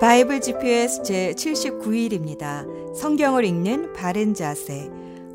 [0.00, 2.94] 바이블 GPS 제 79일입니다.
[2.94, 4.88] 성경을 읽는 바른 자세.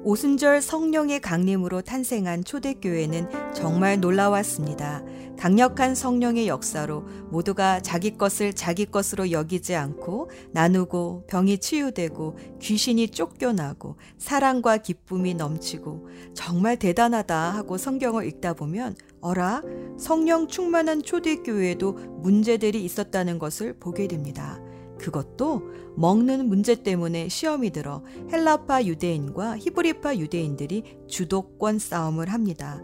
[0.05, 5.03] 오순절 성령의 강림으로 탄생한 초대교회는 정말 놀라웠습니다.
[5.37, 13.97] 강력한 성령의 역사로 모두가 자기 것을 자기 것으로 여기지 않고 나누고 병이 치유되고 귀신이 쫓겨나고
[14.17, 19.63] 사랑과 기쁨이 넘치고 정말 대단하다 하고 성경을 읽다 보면 어라
[19.97, 24.61] 성령 충만한 초대교회에도 문제들이 있었다는 것을 보게 됩니다.
[24.99, 25.61] 그것도
[25.95, 32.81] 먹는 문제 때문에 시험이 들어 헬라파 유대인과 히브리파 유대인들이 주도권 싸움을 합니다.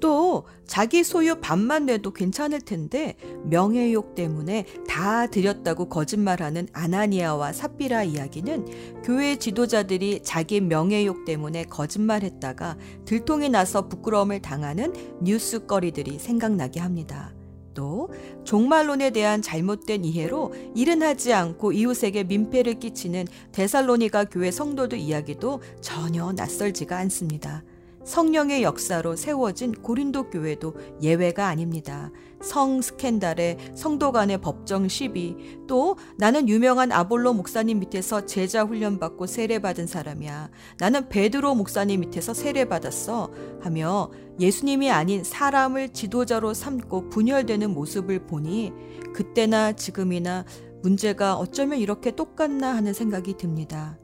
[0.00, 9.02] 또 자기 소유 반만 내도 괜찮을 텐데 명예욕 때문에 다 드렸다고 거짓말하는 아나니아와 삽비라 이야기는
[9.02, 14.92] 교회 지도자들이 자기 명예욕 때문에 거짓말했다가 들통이 나서 부끄러움을 당하는
[15.22, 17.34] 뉴스거리들이 생각나게 합니다.
[17.74, 18.10] 또
[18.44, 26.32] 종말론에 대한 잘못된 이해로 일은 하지 않고 이웃에게 민폐를 끼치는 데살로니가 교회 성도들 이야기도 전혀
[26.32, 27.62] 낯설지가 않습니다.
[28.04, 32.10] 성령의 역사로 세워진 고린도 교회도 예외가 아닙니다.
[32.42, 35.36] 성 스캔달에 성도 간의 법정 시비,
[35.68, 40.50] 또 나는 유명한 아볼로 목사님 밑에서 제자 훈련 받고 세례받은 사람이야.
[40.78, 43.30] 나는 베드로 목사님 밑에서 세례받았어.
[43.60, 48.72] 하며 예수님이 아닌 사람을 지도자로 삼고 분열되는 모습을 보니
[49.12, 50.44] 그때나 지금이나
[50.82, 53.98] 문제가 어쩌면 이렇게 똑같나 하는 생각이 듭니다.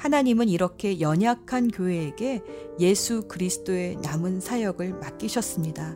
[0.00, 2.42] 하나님은 이렇게 연약한 교회에게
[2.80, 5.94] 예수 그리스도의 남은 사역을 맡기셨습니다.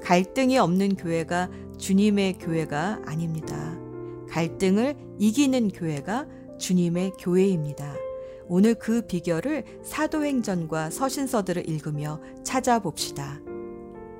[0.00, 3.76] 갈등이 없는 교회가 주님의 교회가 아닙니다.
[4.28, 7.96] 갈등을 이기는 교회가 주님의 교회입니다.
[8.46, 13.40] 오늘 그 비결을 사도행전과 서신서들을 읽으며 찾아봅시다.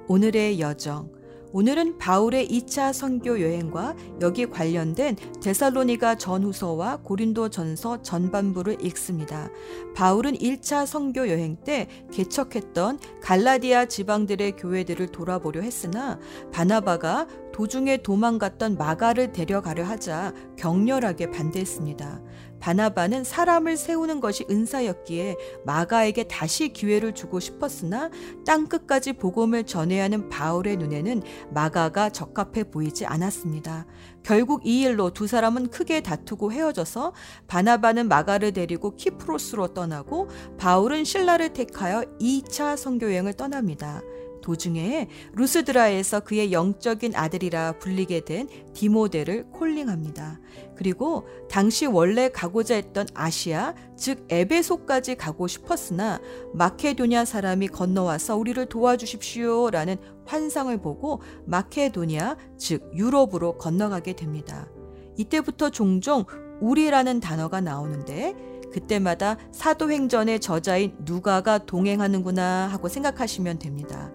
[0.08, 1.12] 오늘의 여정,
[1.54, 9.50] 오늘은 바울의 2차 선교 여행과 여기 관련된 데살로니가 전후서와 고린도 전서 전반부를 읽습니다.
[9.94, 16.18] 바울은 1차 선교 여행 때 개척했던 갈라디아 지방들의 교회들을 돌아보려 했으나
[16.52, 22.20] 바나바가 도중에 도망갔던 마가를 데려가려 하자 격렬하게 반대했습니다.
[22.62, 25.36] 바나바는 사람을 세우는 것이 은사였기에
[25.66, 28.08] 마가에게 다시 기회를 주고 싶었으나
[28.46, 33.86] 땅 끝까지 복음을 전해야 하는 바울의 눈에는 마가가 적합해 보이지 않았습니다.
[34.22, 37.12] 결국 이 일로 두 사람은 크게 다투고 헤어져서
[37.48, 44.02] 바나바는 마가를 데리고 키프로스로 떠나고 바울은 신라를 택하여 2차 선교여행을 떠납니다.
[44.42, 50.40] 도중에 루스드라에서 그의 영적인 아들이라 불리게 된 디모데를 콜링합니다.
[50.76, 56.20] 그리고 당시 원래 가고자 했던 아시아, 즉 에베소까지 가고 싶었으나
[56.52, 64.68] 마케도니아 사람이 건너와서 우리를 도와주십시오 라는 환상을 보고 마케도니아, 즉 유럽으로 건너가게 됩니다.
[65.16, 66.24] 이때부터 종종
[66.60, 68.34] 우리라는 단어가 나오는데
[68.72, 74.10] 그때마다 사도행전의 저자인 누가가 동행하는구나 하고 생각하시면 됩니다.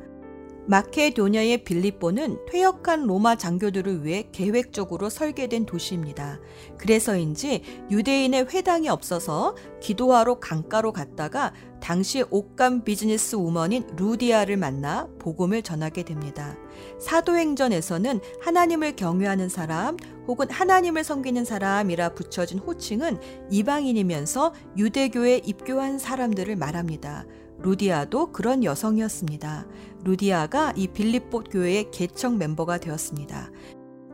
[0.68, 6.40] 마케도니아의 빌립보는 퇴역한 로마 장교들을 위해 계획적으로 설계된 도시입니다.
[6.78, 16.04] 그래서인지 유대인의 회당이 없어서 기도하러 강가로 갔다가 당시 옷감 비즈니스 우먼인 루디아를 만나 복음을 전하게
[16.04, 16.58] 됩니다.
[17.00, 19.96] 사도행전에서는 하나님을 경외하는 사람
[20.28, 27.26] 혹은 하나님을 섬기는 사람이라 붙여진 호칭은 이방인이면서 유대교에 입교한 사람들을 말합니다.
[27.60, 29.68] 루디아도 그런 여성이었습니다.
[30.04, 33.52] 루디아가 이 빌립보 교회의 개척 멤버가 되었습니다.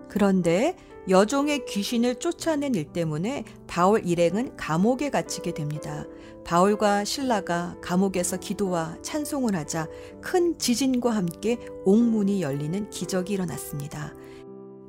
[0.09, 0.75] 그런데
[1.09, 6.05] 여종의 귀신을 쫓아낸 일 때문에 바울 일행은 감옥에 갇히게 됩니다.
[6.45, 9.87] 바울과 신라가 감옥에서 기도와 찬송을 하자
[10.21, 14.13] 큰 지진과 함께 옥문이 열리는 기적이 일어났습니다.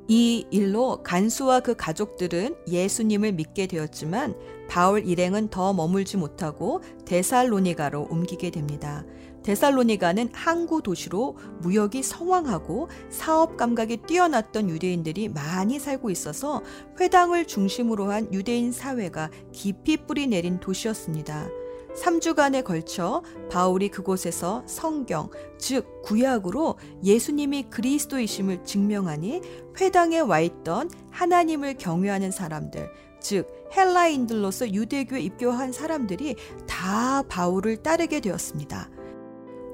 [0.07, 4.35] 이 일로 간수와 그 가족들은 예수님을 믿게 되었지만
[4.69, 9.05] 바울 일행은 더 머물지 못하고 데살로니가로 옮기게 됩니다.
[9.43, 16.63] 데살로니가는 항구 도시로 무역이 성황하고 사업 감각이 뛰어났던 유대인들이 많이 살고 있어서
[16.99, 21.47] 회당을 중심으로 한 유대인 사회가 깊이 뿌리 내린 도시였습니다.
[21.95, 29.41] 3주간에 걸쳐 바울이 그곳에서 성경, 즉 구약으로 예수님이 그리스도이심을 증명하니
[29.79, 32.89] 회당에 와 있던 하나님을 경외하는 사람들,
[33.25, 36.35] 즉 헬라인들로서 유대교에 입교한 사람들이
[36.67, 38.91] 다 바울을 따르게 되었습니다.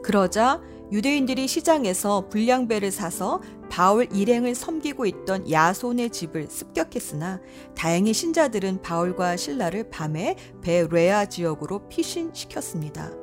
[0.02, 0.62] 그러자
[0.94, 7.42] 유대인들이 시장에서 불량배를 사서 바울 일행을 섬기고 있던 야손의 집을 습격했으나
[7.76, 13.21] 다행히 신자들은 바울과 신라를 밤에 베레아 지역으로 피신시켰습니다.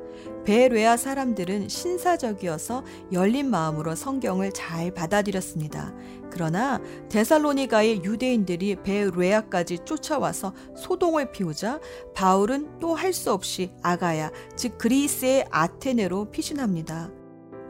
[0.49, 5.93] 베레아 사람들은 신사적이어서 열린 마음으로 성경을 잘 받아들였습니다.
[6.31, 11.79] 그러나 데살로니가의 유대인들이 베레아까지 쫓아와서 소동을 피우자
[12.15, 17.11] 바울은 또 할 수 없이 아가야, 즉 그리스의 아테네로 피신합니다.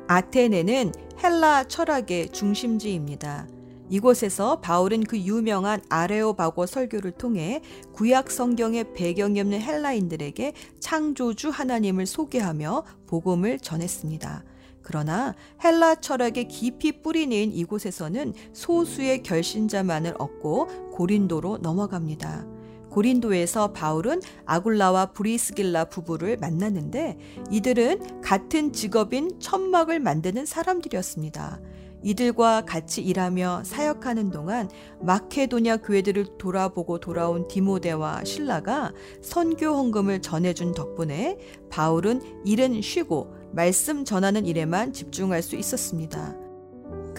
[0.07, 3.58] 아테네는 헬라 철학의 중심지입니다.
[3.89, 7.61] 이곳에서 바울은 그 유명한 아레오바고 설교를 통해
[7.93, 14.43] 구약 성경의 배경이 없는 헬라인들에게 창조주 하나님을 소개하며 복음을 전했습니다.
[14.81, 22.45] 그러나 헬라 철학에 깊이 뿌리내린 이곳에서는 소수의 결신자만을 얻고 고린도로 넘어갑니다.
[22.89, 27.17] 고린도에서 바울은 아굴라와 브리스길라 부부를 만났는데
[27.51, 31.59] 이들은 같은 직업인 천막을 만드는 사람들이었습니다.
[32.03, 34.69] 이들과 같이 일하며 사역하는 동안
[35.01, 41.37] 마케도냐 교회들을 돌아보고 돌아온 디모데와 신라가 선교 헌금을 전해준 덕분에
[41.69, 46.48] 바울은 일은 쉬고 말씀 전하는 일에만 집중할 수 있었습니다.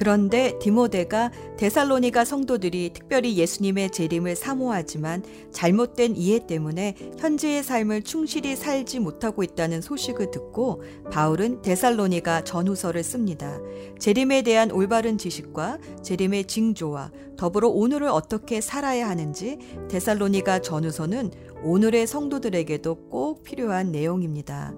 [0.01, 8.99] 그런데 디모데가 데살로니가 성도들이 특별히 예수님의 재림을 사모하지만 잘못된 이해 때문에 현재의 삶을 충실히 살지
[8.99, 10.83] 못하고 있다는 소식을 듣고
[11.13, 13.59] 바울은 데살로니가 전후서를 씁니다.
[13.99, 19.59] 재림에 대한 올바른 지식과 재림의 징조와 더불어 오늘을 어떻게 살아야 하는지
[19.91, 21.31] 데살로니가 전후서는
[21.63, 24.73] 오늘의 성도들에게도 꼭 필요한 내용입니다.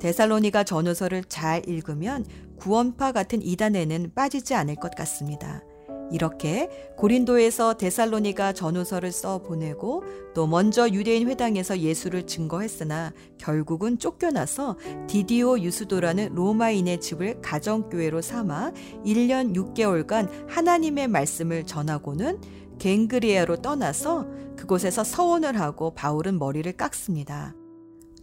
[0.00, 2.26] 데살로니가 전후서를 잘 읽으면
[2.56, 5.62] 구원파 같은 이단에는 빠지지 않을 것 같습니다.
[6.10, 10.04] 이렇게 고린도에서 데살로니가 전후서를 써 보내고
[10.34, 14.76] 또 먼저 유대인 회당에서 예수를 증거했으나 결국은 쫓겨나서
[15.08, 18.72] 디디오 유수도라는 로마인의 집을 가정교회로 삼아
[19.04, 22.40] 1년 6개월간 하나님의 말씀을 전하고는
[22.78, 24.26] 갱그리아로 떠나서
[24.56, 27.54] 그곳에서 서원을 하고 바울은 머리를 깎습니다.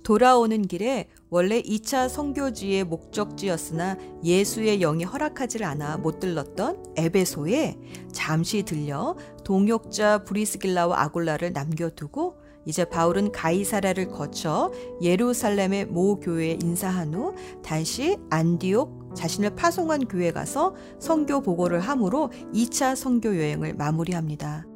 [0.03, 7.77] 돌아오는 길에 원래 2차 성교지의 목적지였으나 예수의 영이 허락하지 않아 못 들렀던 에베소에
[8.11, 14.71] 잠시 들려 동역자 브리스길라와 아굴라를 남겨두고 이제 바울은 가이사라를 거쳐
[15.01, 17.33] 예루살렘의 모 교회에 인사한 후
[17.63, 24.70] 다시 안디옥 자신을 파송한 교회 가서 성교 보고를 함으로 2차 성교 여행을 마무리합니다.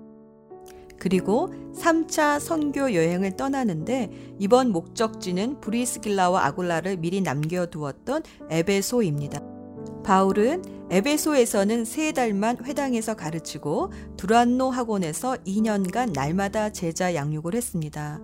[0.99, 9.41] 그리고 3차 선교 여행을 떠나는데 이번 목적지는 브리스길라와 아굴라를 미리 남겨두었던 에베소입니다.
[10.03, 18.19] 바울은 에베소에서는 세 달만 회당에서 가르치고 두란노 학원에서 2년간 날마다 제자 양육을 했습니다.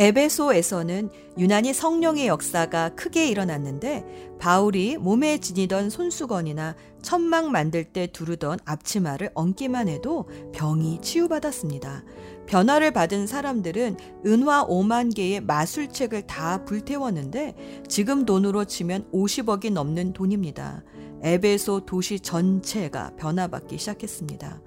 [0.00, 4.04] 에베소에서는 유난히 성령의 역사가 크게 일어났는데
[4.38, 12.04] 바울이 몸에 지니던 손수건이나 천막 만들 때 두르던 앞치마를 얹기만 해도 병이 치유받았습니다.
[12.46, 20.84] 변화를 받은 사람들은 은화 5만 개의 마술책을 다 불태웠는데 지금 돈으로 치면 50억이 넘는 돈입니다.
[21.22, 24.60] 에베소 도시 전체가 변화받기 시작했습니다.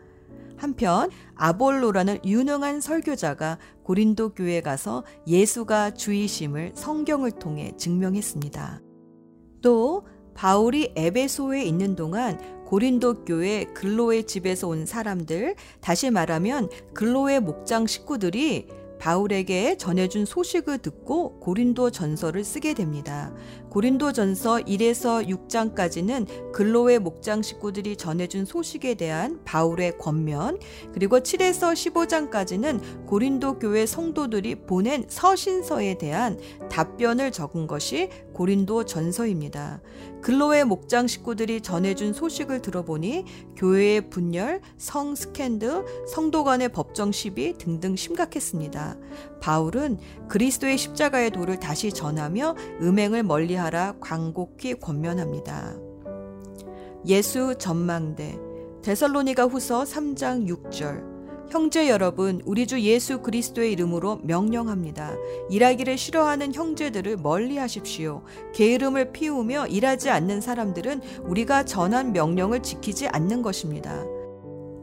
[0.61, 8.79] 한편 아볼로라는 유능한 설교자가 고린도 교회 가서 예수가 주이심을 성경을 통해 증명했습니다.
[9.63, 10.05] 또
[10.35, 18.67] 바울이 에베소에 있는 동안 고린도 교회 근로의 집에서 온 사람들, 다시 말하면 근로의 목장 식구들이
[19.01, 23.33] 바울에게 전해준 소식을 듣고 고린도 전서를 쓰게 됩니다.
[23.69, 30.59] 고린도 전서 1에서 6장까지는 근로의 목장 식구들이 전해준 소식에 대한 바울의 권면,
[30.93, 36.39] 그리고 7에서 15장까지는 고린도 교회 성도들이 보낸 서신서에 대한
[36.69, 38.09] 답변을 적은 것이
[38.41, 39.81] 고린도 전서입니다.
[40.23, 47.95] 글로에의 목장 식구들이 전해준 소식을 들어보니 교회의 분열, 성 스캔들, 성도 간의 법정 시비 등등
[47.95, 48.97] 심각했습니다.
[49.41, 55.75] 바울은 그리스도의 십자가의 도를 다시 전하며 음행을 멀리하라 간곡히 권면합니다.
[57.05, 58.39] 예수 전망대
[58.81, 61.10] 데살로니가 후서 3장 6절
[61.51, 65.17] 형제 여러분, 우리 주 예수 그리스도의 이름으로 명령합니다.
[65.49, 68.23] 일하기를 싫어하는 형제들을 멀리 하십시오.
[68.53, 74.01] 게으름을 피우며 일하지 않는 사람들은 우리가 전한 명령을 지키지 않는 것입니다.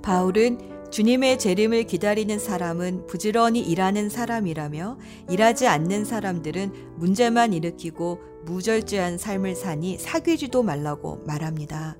[0.03, 4.99] 바울은 주님의 재림을 기다리는 사람은 부지런히 일하는 사람이라며
[5.31, 11.97] 일하지 않는 사람들은 문제만 일으키고 무절제한 삶을 사니 사귀지도 말라고 말합니다.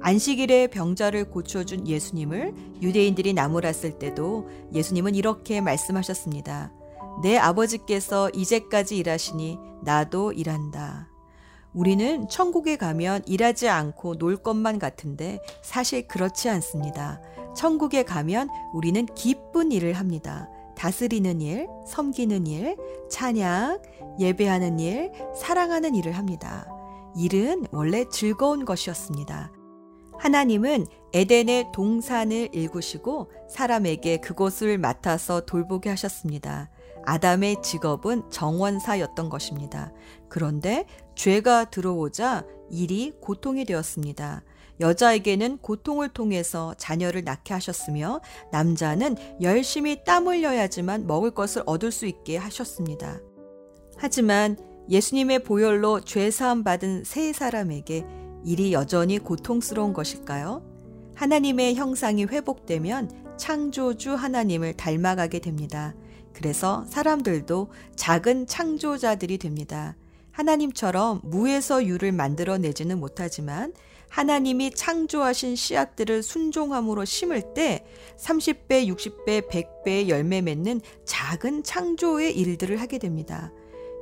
[0.00, 6.72] 안식일에 병자를 고쳐준 예수님을 유대인들이 나무랐을 때도 예수님은 이렇게 말씀하셨습니다.
[7.22, 11.08] 내 아버지께서 이제까지 일하시니 나도 일한다.
[11.74, 17.20] 우리는 천국에 가면 일하지 않고 놀 것만 같은데 사실 그렇지 않습니다.
[17.56, 20.48] 천국에 가면 우리는 기쁜 일을 합니다.
[20.76, 22.76] 다스리는 일, 섬기는 일,
[23.10, 23.82] 찬양,
[24.20, 26.68] 예배하는 일, 사랑하는 일을 합니다.
[27.16, 29.50] 일은 원래 즐거운 것이었습니다.
[30.18, 36.70] 하나님은 에덴의 동산을 일구시고 사람에게 그곳을 맡아서 돌보게 하셨습니다.
[37.04, 39.92] 아담의 직업은 정원사였던 것입니다.
[40.28, 40.84] 그런데
[41.14, 44.42] 죄가 들어오자 일이 고통이 되었습니다.
[44.80, 48.20] 여자에게는 고통을 통해서 자녀를 낳게 하셨으며
[48.52, 53.20] 남자는 열심히 땀 흘려야지만 먹을 것을 얻을 수 있게 하셨습니다.
[53.96, 54.56] 하지만
[54.88, 58.04] 예수님의 보혈로 죄 사함 받은 세 사람에게
[58.44, 60.62] 일이 여전히 고통스러운 것일까요?
[61.14, 65.94] 하나님의 형상이 회복되면 창조주 하나님을 닮아가게 됩니다.
[66.32, 69.96] 그래서 사람들도 작은 창조자들이 됩니다.
[70.30, 73.72] 하나님처럼 무에서 유를 만들어내지는 못하지만
[74.08, 77.84] 하나님이 창조하신 씨앗들을 순종함으로 심을 때
[78.16, 83.52] 30배, 60배, 100배의 열매 맺는 작은 창조의 일들을 하게 됩니다.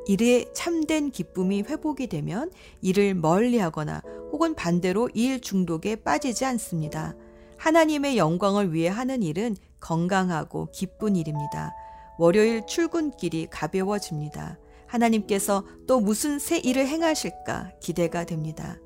[0.06, 7.14] 일에 참된 기쁨이 회복이 되면 일을 멀리 하거나 혹은 반대로 일 중독에 빠지지 않습니다.
[7.58, 11.74] 하나님의 영광을 위해 하는 일은 건강하고 기쁜 일입니다.
[12.18, 14.58] 월요일 출근길이 가벼워집니다.
[14.86, 18.78] 하나님께서 또 무슨 새 일을 행하실까 기대가 됩니다.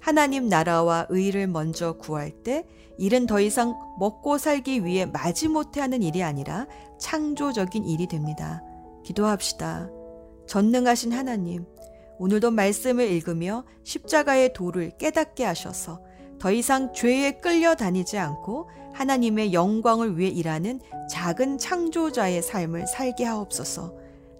[0.00, 2.64] 하나님 나라와 의를 먼저 구할 때
[2.98, 6.66] 일은 더 이상 먹고 살기 위해 마지못해 하는 일이 아니라
[7.00, 8.62] 창조적인 일이 됩니다.
[9.04, 9.97] 기도합시다.
[10.48, 11.66] 전능하신 하나님,
[12.18, 16.02] 오늘도 말씀을 읽으며 십자가의 도를 깨닫게 하셔서
[16.38, 23.94] 더 이상 죄에 끌려다니지 않고 하나님의 영광을 위해 일하는 작은 창조자의 삶을 살게 하옵소서.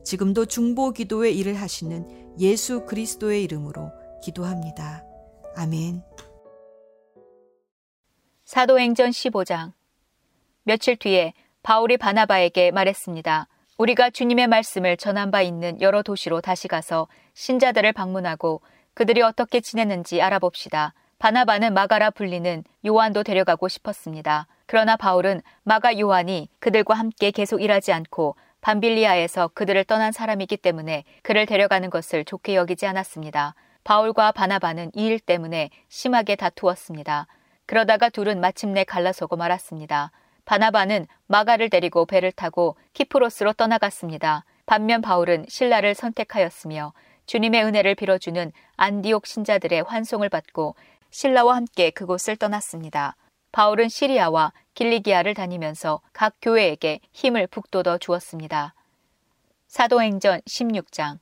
[0.05, 3.91] 지금도 중보 기도의 일을 하시는 예수 그리스도의 이름으로
[4.23, 5.05] 기도합니다.
[5.57, 6.03] 아멘.
[8.45, 9.73] 사도행전 15장.
[10.63, 13.49] 며칠 뒤에 바울이 바나바에게 말했습니다.
[13.79, 18.61] 우리가 주님의 말씀을 전한 바 있는 여러 도시로 다시 가서 신자들을 방문하고
[18.95, 20.95] 그들이 어떻게 지냈는지 알아봅시다.
[21.21, 24.49] 바나바는 마가라 불리는 요한도 데려가고 싶었습니다.
[24.67, 31.47] 그러나 바울은 마가 요한이 그들과 함께 계속 일하지 않고 밤빌리아에서 그들을 떠난 사람이기 때문에 그를
[31.47, 33.55] 데려가는 것을 좋게 여기지 않았습니다.
[33.85, 37.29] 바울과 바나바는 이 일 때문에 심하게 다투었습니다.
[37.67, 40.11] 그러다가 둘은 마침내 갈라서고 말았습니다.
[40.49, 44.47] 바나바는 마가를 데리고 배를 타고 키프로스로 떠나갔습니다.
[44.65, 46.95] 반면 바울은 신라를 선택하였으며
[47.27, 50.75] 주님의 은혜를 빌어주는 안디옥 신자들의 환송을 받고
[51.11, 53.15] 신라와 함께 그곳을 떠났습니다.
[53.53, 58.73] 바울은 시리아와 길리기아를 다니면서 각 교회에게 힘을 북돋워 주었습니다.
[59.67, 61.19] 사도행전 16장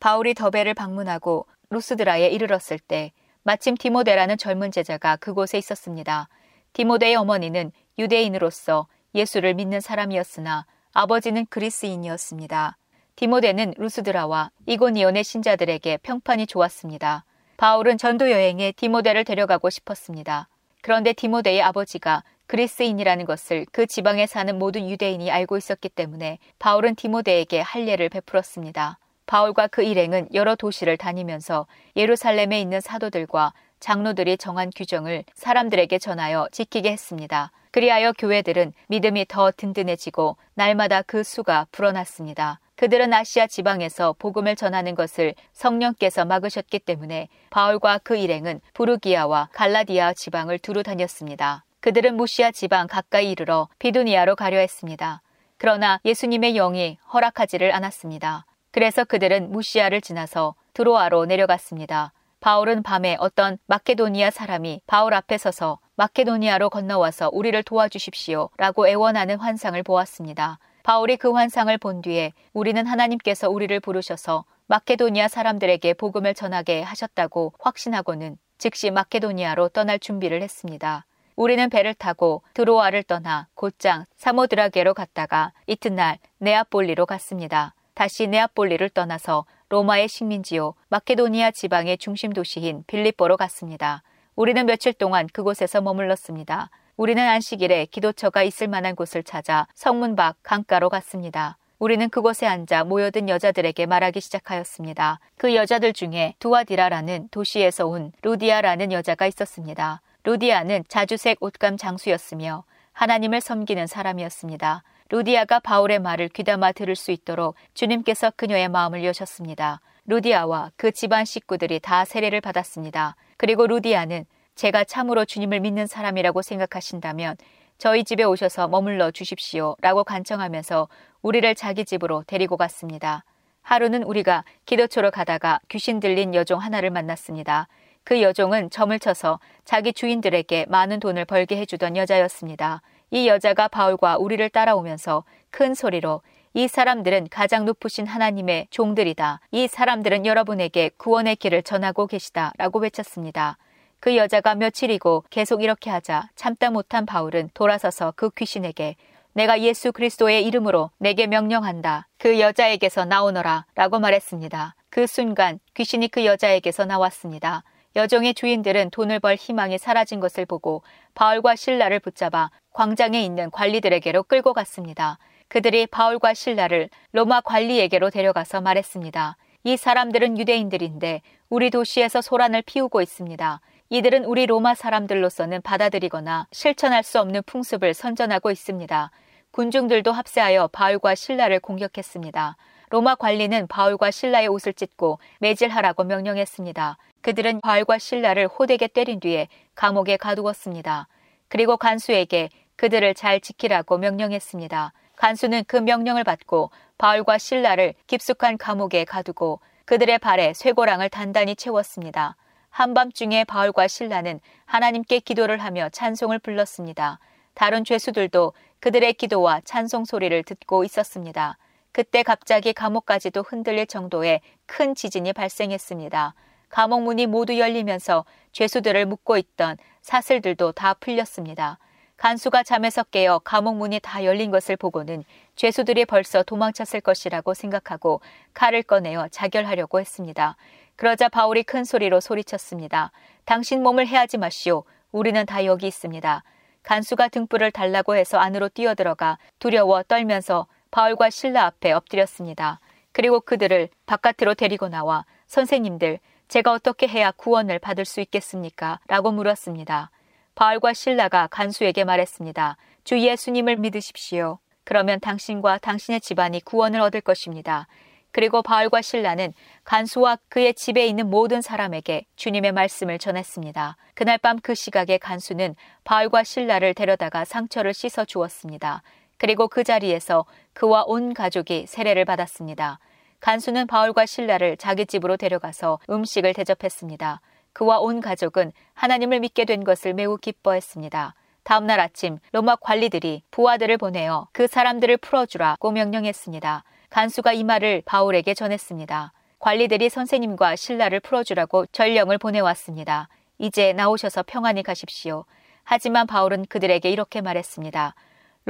[0.00, 3.12] 바울이 더베를 방문하고 루스드라에 이르렀을 때
[3.42, 6.28] 마침 디모데라는 젊은 제자가 그곳에 있었습니다.
[6.74, 12.76] 디모데의 어머니는 유대인으로서 예수를 믿는 사람이었으나 아버지는 그리스인이었습니다.
[13.16, 17.24] 디모데는 루스드라와 이고니온의 신자들에게 평판이 좋았습니다.
[17.56, 20.48] 바울은 전도 여행에 디모데를 데려가고 싶었습니다.
[20.80, 27.60] 그런데 디모데의 아버지가 그리스인이라는 것을 그 지방에 사는 모든 유대인이 알고 있었기 때문에 바울은 디모데에게
[27.60, 28.98] 할례를 베풀었습니다.
[29.26, 36.92] 바울과 그 일행은 여러 도시를 다니면서 예루살렘에 있는 사도들과 장로들이 정한 규정을 사람들에게 전하여 지키게
[36.92, 37.50] 했습니다.
[37.72, 42.60] 그리하여 교회들은 믿음이 더 든든해지고 날마다 그 수가 불어났습니다.
[42.76, 50.58] 그들은 아시아 지방에서 복음을 전하는 것을 성령께서 막으셨기 때문에 바울과 그 일행은 부르기아와 갈라디아 지방을
[50.58, 51.64] 두루 다녔습니다.
[51.80, 55.22] 그들은 무시아 지방 가까이 이르러 비두니아로 가려 했습니다.
[55.58, 58.46] 그러나 예수님의 영이 허락하지를 않았습니다.
[58.70, 62.12] 그래서 그들은 무시아를 지나서 드로아로 내려갔습니다.
[62.40, 69.80] 바울은 밤에 어떤 마케도니아 사람이 바울 앞에 서서 마케도니아로 건너와서 우리를 도와주십시오 라고 애원하는 환상을
[69.82, 70.58] 보았습니다.
[70.82, 78.38] 바울이 그 환상을 본 뒤에 우리는 하나님께서 우리를 부르셔서 마케도니아 사람들에게 복음을 전하게 하셨다고 확신하고는
[78.56, 81.04] 즉시 마케도니아로 떠날 준비를 했습니다.
[81.36, 87.74] 우리는 배를 타고 드로아를 떠나 곧장 사모드라게로 갔다가 이튿날 네아폴리로 갔습니다.
[87.92, 94.02] 다시 네아폴리를 떠나서 로마의 식민지요 마케도니아 지방의 중심 도시인 빌립보로 갔습니다.
[94.34, 96.70] 우리는 며칠 동안 그곳에서 머물렀습니다.
[96.96, 101.56] 우리는 안식일에 기도처가 있을 만한 곳을 찾아 성문 밖 강가로 갔습니다.
[101.78, 105.20] 우리는 그곳에 앉아 모여든 여자들에게 말하기 시작하였습니다.
[105.38, 110.02] 그 여자들 중에 두아디라라는 도시에서 온 루디아라는 여자가 있었습니다.
[110.24, 114.82] 루디아는 자주색 옷감 장수였으며 하나님을 섬기는 사람이었습니다.
[115.10, 119.80] 루디아가 바울의 말을 귀담아 들을 수 있도록 주님께서 그녀의 마음을 여셨습니다.
[120.06, 123.16] 루디아와 그 집안 식구들이 다 세례를 받았습니다.
[123.36, 124.24] 그리고 루디아는
[124.54, 127.36] 제가 참으로 주님을 믿는 사람이라고 생각하신다면
[127.76, 129.74] 저희 집에 오셔서 머물러 주십시오.
[129.80, 130.88] 라고 간청하면서
[131.22, 133.24] 우리를 자기 집으로 데리고 갔습니다.
[133.62, 137.66] 하루는 우리가 기도초로 가다가 귀신 들린 여종 하나를 만났습니다.
[138.04, 142.82] 그 여종은 점을 쳐서 자기 주인들에게 많은 돈을 벌게 해주던 여자였습니다.
[143.10, 146.22] 이 여자가 바울과 우리를 따라오면서 큰 소리로
[146.54, 149.40] 이 사람들은 가장 높으신 하나님의 종들이다.
[149.52, 152.52] 이 사람들은 여러분에게 구원의 길을 전하고 계시다.
[152.56, 153.56] 라고 외쳤습니다.
[154.00, 158.96] 그 여자가 며칠이고 계속 이렇게 하자 참다 못한 바울은 돌아서서 그 귀신에게
[159.32, 162.08] 내가 예수 그리스도의 이름으로 내게 명령한다.
[162.18, 163.66] 그 여자에게서 나오너라.
[163.76, 164.74] 라고 말했습니다.
[164.88, 167.62] 그 순간 귀신이 그 여자에게서 나왔습니다.
[167.96, 170.82] 여종의 주인들은 돈을 벌 희망이 사라진 것을 보고
[171.14, 175.18] 바울과 신라를 붙잡아 광장에 있는 관리들에게로 끌고 갔습니다.
[175.48, 179.36] 그들이 바울과 신라를 로마 관리에게로 데려가서 말했습니다.
[179.64, 183.60] 이 사람들은 유대인들인데 우리 도시에서 소란을 피우고 있습니다.
[183.90, 189.10] 이들은 우리 로마 사람들로서는 받아들이거나 실천할 수 없는 풍습을 선전하고 있습니다.
[189.50, 192.56] 군중들도 합세하여 바울과 신라를 공격했습니다.
[192.90, 196.96] 로마 관리는 바울과 신라의 옷을 찢고 매질하라고 명령했습니다.
[197.20, 201.08] 그들은 바울과 신라를 호되게 때린 뒤에 감옥에 가두었습니다.
[201.50, 204.94] 그리고 간수에게 그들을 잘 지키라고 명령했습니다.
[205.16, 212.36] 간수는 그 명령을 받고 바울과 신라를 깊숙한 감옥에 가두고 그들의 발에 쇠고랑을 단단히 채웠습니다.
[212.70, 217.18] 한밤중에 바울과 신라는 하나님께 기도를 하며 찬송을 불렀습니다.
[217.54, 221.58] 다른 죄수들도 그들의 기도와 찬송 소리를 듣고 있었습니다.
[221.90, 226.34] 그때 갑자기 감옥까지도 흔들릴 정도의 큰 지진이 발생했습니다.
[226.70, 231.78] 감옥 문이 모두 열리면서 죄수들을 묶고 있던 사슬들도 다 풀렸습니다.
[232.16, 235.24] 간수가 잠에서 깨어 감옥 문이 다 열린 것을 보고는
[235.56, 238.20] 죄수들이 벌써 도망쳤을 것이라고 생각하고
[238.54, 240.56] 칼을 꺼내어 자결하려고 했습니다.
[240.96, 243.10] 그러자 바울이 큰 소리로 소리쳤습니다.
[243.46, 244.84] 당신 몸을 해하지 마시오.
[245.12, 246.44] 우리는 다 여기 있습니다.
[246.82, 252.80] 간수가 등불을 달라고 해서 안으로 뛰어들어가 두려워 떨면서 바울과 신라 앞에 엎드렸습니다.
[253.12, 258.98] 그리고 그들을 바깥으로 데리고 나와 선생님들, 제가 어떻게 해야 구원을 받을 수 있겠습니까?
[259.06, 260.10] 라고 물었습니다.
[260.56, 262.76] 바울과 신라가 간수에게 말했습니다.
[263.04, 264.58] 주 예수님을 믿으십시오.
[264.82, 267.86] 그러면 당신과 당신의 집안이 구원을 얻을 것입니다.
[268.32, 269.52] 그리고 바울과 신라는
[269.84, 273.96] 간수와 그의 집에 있는 모든 사람에게 주님의 말씀을 전했습니다.
[274.14, 279.04] 그날 밤 그 시각에 간수는 바울과 신라를 데려다가 상처를 씻어 주었습니다.
[279.38, 282.98] 그리고 그 자리에서 그와 온 가족이 세례를 받았습니다.
[283.40, 287.40] 간수는 바울과 신라를 자기 집으로 데려가서 음식을 대접했습니다.
[287.72, 291.34] 그와 온 가족은 하나님을 믿게 된 것을 매우 기뻐했습니다.
[291.62, 296.84] 다음날 아침 로마 관리들이 부하들을 보내어 그 사람들을 풀어주라고 명령했습니다.
[297.10, 299.32] 간수가 이 말을 바울에게 전했습니다.
[299.58, 303.28] 관리들이 선생님과 신라를 풀어주라고 전령을 보내왔습니다.
[303.58, 305.44] 이제 나오셔서 평안히 가십시오.
[305.84, 308.14] 하지만 바울은 그들에게 이렇게 말했습니다.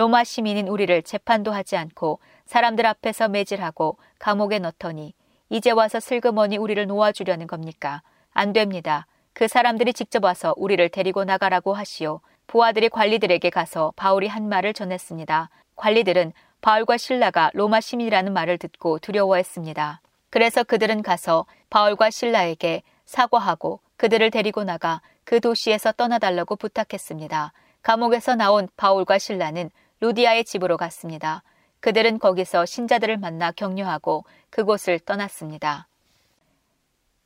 [0.00, 5.12] 로마 시민인 우리를 재판도 하지 않고 사람들 앞에서 매질하고 감옥에 넣더니
[5.50, 8.00] 이제 와서 슬그머니 우리를 놓아주려는 겁니까?
[8.32, 9.06] 안 됩니다.
[9.34, 12.22] 그 사람들이 직접 와서 우리를 데리고 나가라고 하시오.
[12.46, 15.50] 부하들이 관리들에게 가서 바울이 한 말을 전했습니다.
[15.76, 16.32] 관리들은
[16.62, 20.00] 바울과 신라가 로마 시민이라는 말을 듣고 두려워했습니다.
[20.30, 27.52] 그래서 그들은 가서 바울과 신라에게 사과하고 그들을 데리고 나가 그 도시에서 떠나달라고 부탁했습니다.
[27.82, 31.42] 감옥에서 나온 바울과 신라는 루디아의 집으로 갔습니다.
[31.80, 35.86] 그들은 거기서 신자들을 만나 격려하고 그곳을 떠났습니다.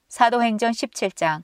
[0.08, 1.42] 사도행전 17장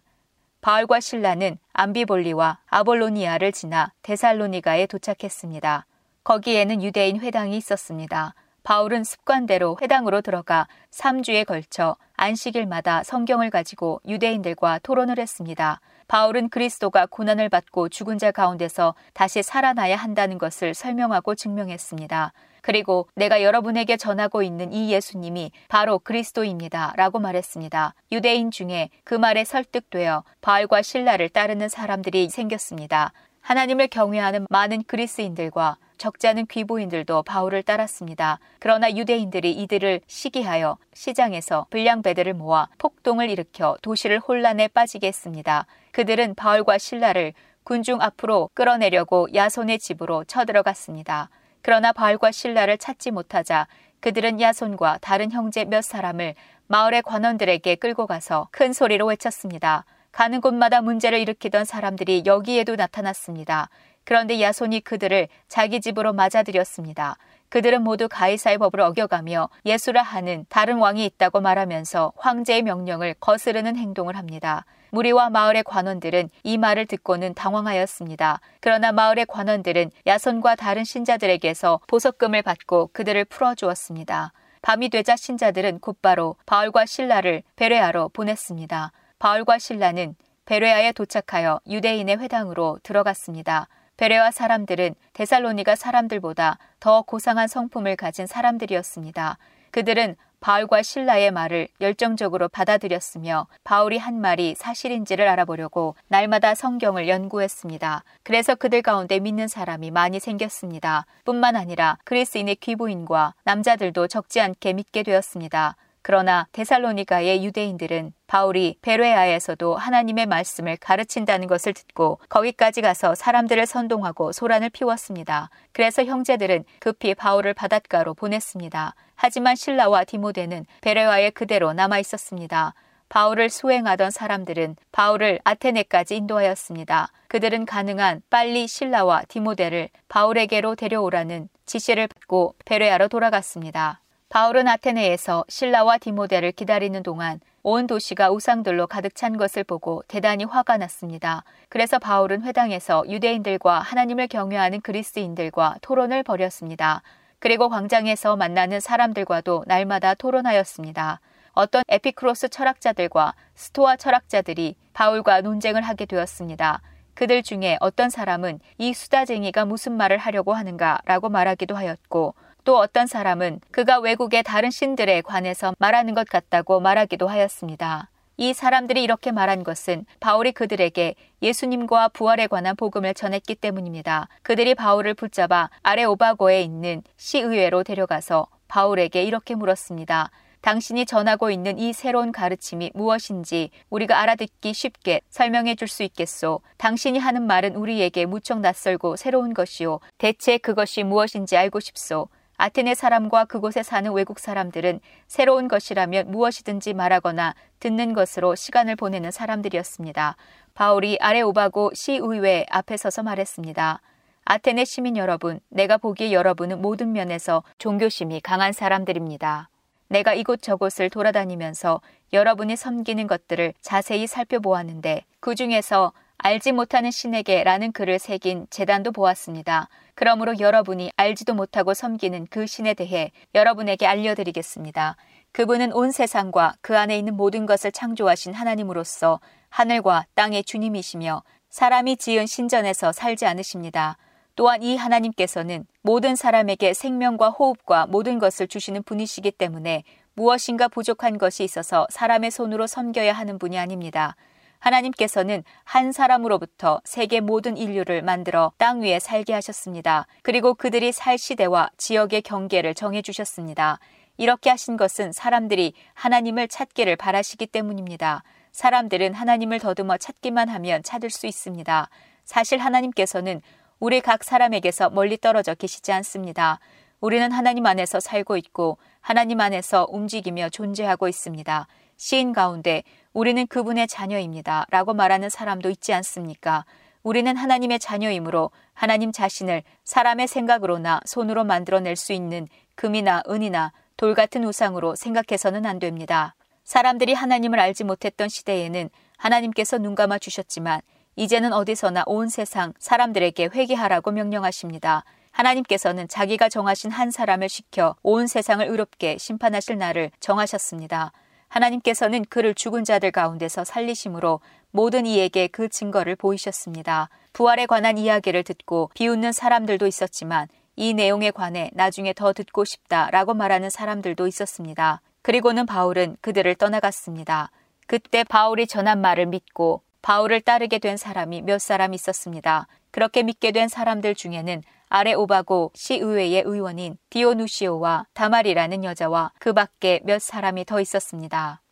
[0.60, 5.86] 바울과 신라는 암비볼리와 아볼로니아를 지나 데살로니가에 도착했습니다.
[6.22, 8.34] 거기에는 유대인 회당이 있었습니다.
[8.62, 15.80] 바울은 습관대로 회당으로 들어가 3주에 걸쳐 안식일마다 성경을 가지고 유대인들과 토론을 했습니다.
[16.10, 22.32] 바울은 그리스도가 고난을 받고 죽은 자 가운데서 다시 살아나야 한다는 것을 설명하고 증명했습니다.
[22.62, 26.94] 그리고 내가 여러분에게 전하고 있는 이 예수님이 바로 그리스도입니다.
[26.96, 27.94] 라고 말했습니다.
[28.10, 33.12] 유대인 중에 그 말에 설득되어 바울과 신라를 따르는 사람들이 생겼습니다.
[33.40, 38.38] 하나님을 경외하는 많은 그리스인들과 적지 않은 귀보인들도 바울을 따랐습니다.
[38.58, 45.66] 그러나 유대인들이 이들을 시기하여 시장에서 불량 배들을 모아 폭동을 일으켜 도시를 혼란에 빠지게 했습니다.
[45.92, 51.28] 그들은 바울과 신라를 군중 앞으로 끌어내려고 야손의 집으로 쳐들어갔습니다.
[51.60, 53.66] 그러나 바울과 신라를 찾지 못하자
[54.00, 56.34] 그들은 야손과 다른 형제 몇 사람을
[56.66, 59.84] 마을의 관원들에게 끌고 가서 큰 소리로 외쳤습니다.
[60.12, 63.68] 가는 곳마다 문제를 일으키던 사람들이 여기에도 나타났습니다.
[64.04, 67.16] 그런데 야손이 그들을 자기 집으로 맞아들였습니다.
[67.48, 74.16] 그들은 모두 가이사의 법을 어겨가며 예수라 하는 다른 왕이 있다고 말하면서 황제의 명령을 거스르는 행동을
[74.16, 74.64] 합니다.
[74.92, 78.40] 무리와 마을의 관원들은 이 말을 듣고는 당황하였습니다.
[78.60, 84.32] 그러나 마을의 관원들은 야손과 다른 신자들에게서 보석금을 받고 그들을 풀어주었습니다.
[84.62, 88.92] 밤이 되자 신자들은 곧바로 바울과 신라를 베레아로 보냈습니다.
[89.20, 93.68] 바울과 신라는 베레아에 도착하여 유대인의 회당으로 들어갔습니다.
[93.98, 99.36] 베레아 사람들은 데살로니가 사람들보다 더 고상한 성품을 가진 사람들이었습니다.
[99.72, 108.02] 그들은 바울과 신라의 말을 열정적으로 받아들였으며 바울이 한 말이 사실인지를 알아보려고 날마다 성경을 연구했습니다.
[108.22, 111.04] 그래서 그들 가운데 믿는 사람이 많이 생겼습니다.
[111.26, 115.76] 뿐만 아니라 그리스인의 귀부인과 남자들도 적지 않게 믿게 되었습니다.
[116.02, 124.70] 그러나 데살로니가의 유대인들은 바울이 베레아에서도 하나님의 말씀을 가르친다는 것을 듣고 거기까지 가서 사람들을 선동하고 소란을
[124.70, 125.50] 피웠습니다.
[125.72, 128.94] 그래서 형제들은 급히 바울을 바닷가로 보냈습니다.
[129.14, 132.74] 하지만 신라와 디모데는 베레아에 그대로 남아 있었습니다.
[133.10, 137.10] 바울을 수행하던 사람들은 바울을 아테네까지 인도하였습니다.
[137.26, 144.00] 그들은 가능한 빨리 신라와 디모데를 바울에게로 데려오라는 지시를 받고 베레아로 돌아갔습니다.
[144.30, 150.76] 바울은 아테네에서 신라와 디모데를 기다리는 동안 온 도시가 우상들로 가득 찬 것을 보고 대단히 화가
[150.76, 151.42] 났습니다.
[151.68, 157.02] 그래서 바울은 회당에서 유대인들과 하나님을 경외하는 그리스인들과 토론을 벌였습니다.
[157.40, 161.18] 그리고 광장에서 만나는 사람들과도 날마다 토론하였습니다.
[161.54, 166.82] 어떤 에피크로스 철학자들과 스토아 철학자들이 바울과 논쟁을 하게 되었습니다.
[167.14, 173.60] 그들 중에 어떤 사람은 이 수다쟁이가 무슨 말을 하려고 하는가라고 말하기도 하였고 또 어떤 사람은
[173.70, 178.08] 그가 외국의 다른 신들에 관해서 말하는 것 같다고 말하기도 하였습니다.
[178.36, 184.28] 이 사람들이 이렇게 말한 것은 바울이 그들에게 예수님과 부활에 관한 복음을 전했기 때문입니다.
[184.42, 190.30] 그들이 바울을 붙잡아 아레오바고에 있는 시의회로 데려가서 바울에게 이렇게 물었습니다.
[190.62, 196.60] 당신이 전하고 있는 이 새로운 가르침이 무엇인지 우리가 알아듣기 쉽게 설명해 줄 수 있겠소.
[196.76, 200.00] 당신이 하는 말은 우리에게 무척 낯설고 새로운 것이요.
[200.18, 202.28] 대체 그것이 무엇인지 알고 싶소.
[202.62, 210.36] 아테네 사람과 그곳에 사는 외국 사람들은 새로운 것이라면 무엇이든지 말하거나 듣는 것으로 시간을 보내는 사람들이었습니다.
[210.74, 214.02] 바울이 아레오바고 시의회 앞에 서서 말했습니다.
[214.44, 219.70] 아테네 시민 여러분, 내가 보기에 여러분은 모든 면에서 종교심이 강한 사람들입니다.
[220.08, 222.02] 내가 이곳저곳을 돌아다니면서
[222.34, 229.88] 여러분이 섬기는 것들을 자세히 살펴보았는데 그 중에서 알지 못하는 신에게라는 글을 새긴 재단도 보았습니다.
[230.14, 235.16] 그러므로 여러분이 알지도 못하고 섬기는 그 신에 대해 여러분에게 알려드리겠습니다.
[235.52, 242.46] 그분은 온 세상과 그 안에 있는 모든 것을 창조하신 하나님으로서 하늘과 땅의 주님이시며 사람이 지은
[242.46, 244.16] 신전에서 살지 않으십니다.
[244.56, 251.64] 또한 이 하나님께서는 모든 사람에게 생명과 호흡과 모든 것을 주시는 분이시기 때문에 무엇인가 부족한 것이
[251.64, 254.36] 있어서 사람의 손으로 섬겨야 하는 분이 아닙니다.
[254.80, 260.26] 하나님께서는 한 사람으로부터 세계 모든 인류를 만들어 땅 위에 살게 하셨습니다.
[260.42, 264.00] 그리고 그들이 살 시대와 지역의 경계를 정해 주셨습니다.
[264.36, 268.42] 이렇게 하신 것은 사람들이 하나님을 찾기를 바라시기 때문입니다.
[268.72, 272.08] 사람들은 하나님을 더듬어 찾기만 하면 찾을 수 있습니다.
[272.44, 273.60] 사실 하나님께서는
[273.98, 276.80] 우리 각 사람에게서 멀리 떨어져 계시지 않습니다.
[277.20, 281.86] 우리는 하나님 안에서 살고 있고 하나님 안에서 움직이며 존재하고 있습니다.
[282.16, 284.86] 시인 가운데 우리는 그분의 자녀입니다.
[284.90, 286.84] 라고 말하는 사람도 있지 않습니까?
[287.22, 292.66] 우리는 하나님의 자녀이므로 하나님 자신을 사람의 생각으로나 손으로 만들어낼 수 있는
[292.96, 296.54] 금이나 은이나 돌 같은 우상으로 생각해서는 안 됩니다.
[296.84, 301.00] 사람들이 하나님을 알지 못했던 시대에는 하나님께서 눈 감아 주셨지만
[301.36, 305.24] 이제는 어디서나 온 세상 사람들에게 회개하라고 명령하십니다.
[305.52, 311.32] 하나님께서는 자기가 정하신 한 사람을 시켜 온 세상을 의롭게 심판하실 날을 정하셨습니다.
[311.70, 317.30] 하나님께서는 그를 죽은 자들 가운데서 살리심으로 모든 이에게 그 증거를 보이셨습니다.
[317.52, 323.88] 부활에 관한 이야기를 듣고 비웃는 사람들도 있었지만 이 내용에 관해 나중에 더 듣고 싶다라고 말하는
[323.88, 325.22] 사람들도 있었습니다.
[325.42, 327.70] 그리고는 바울은 그들을 떠나갔습니다.
[328.06, 332.86] 그때 바울이 전한 말을 믿고 바울을 따르게 된 사람이 몇 사람 있었습니다.
[333.10, 340.40] 그렇게 믿게 된 사람들 중에는 아레 오바고 시의회의 의원인 디오누시오와 다말이라는 여자와 그 밖에 몇
[340.40, 341.82] 사람이 더 있었습니다.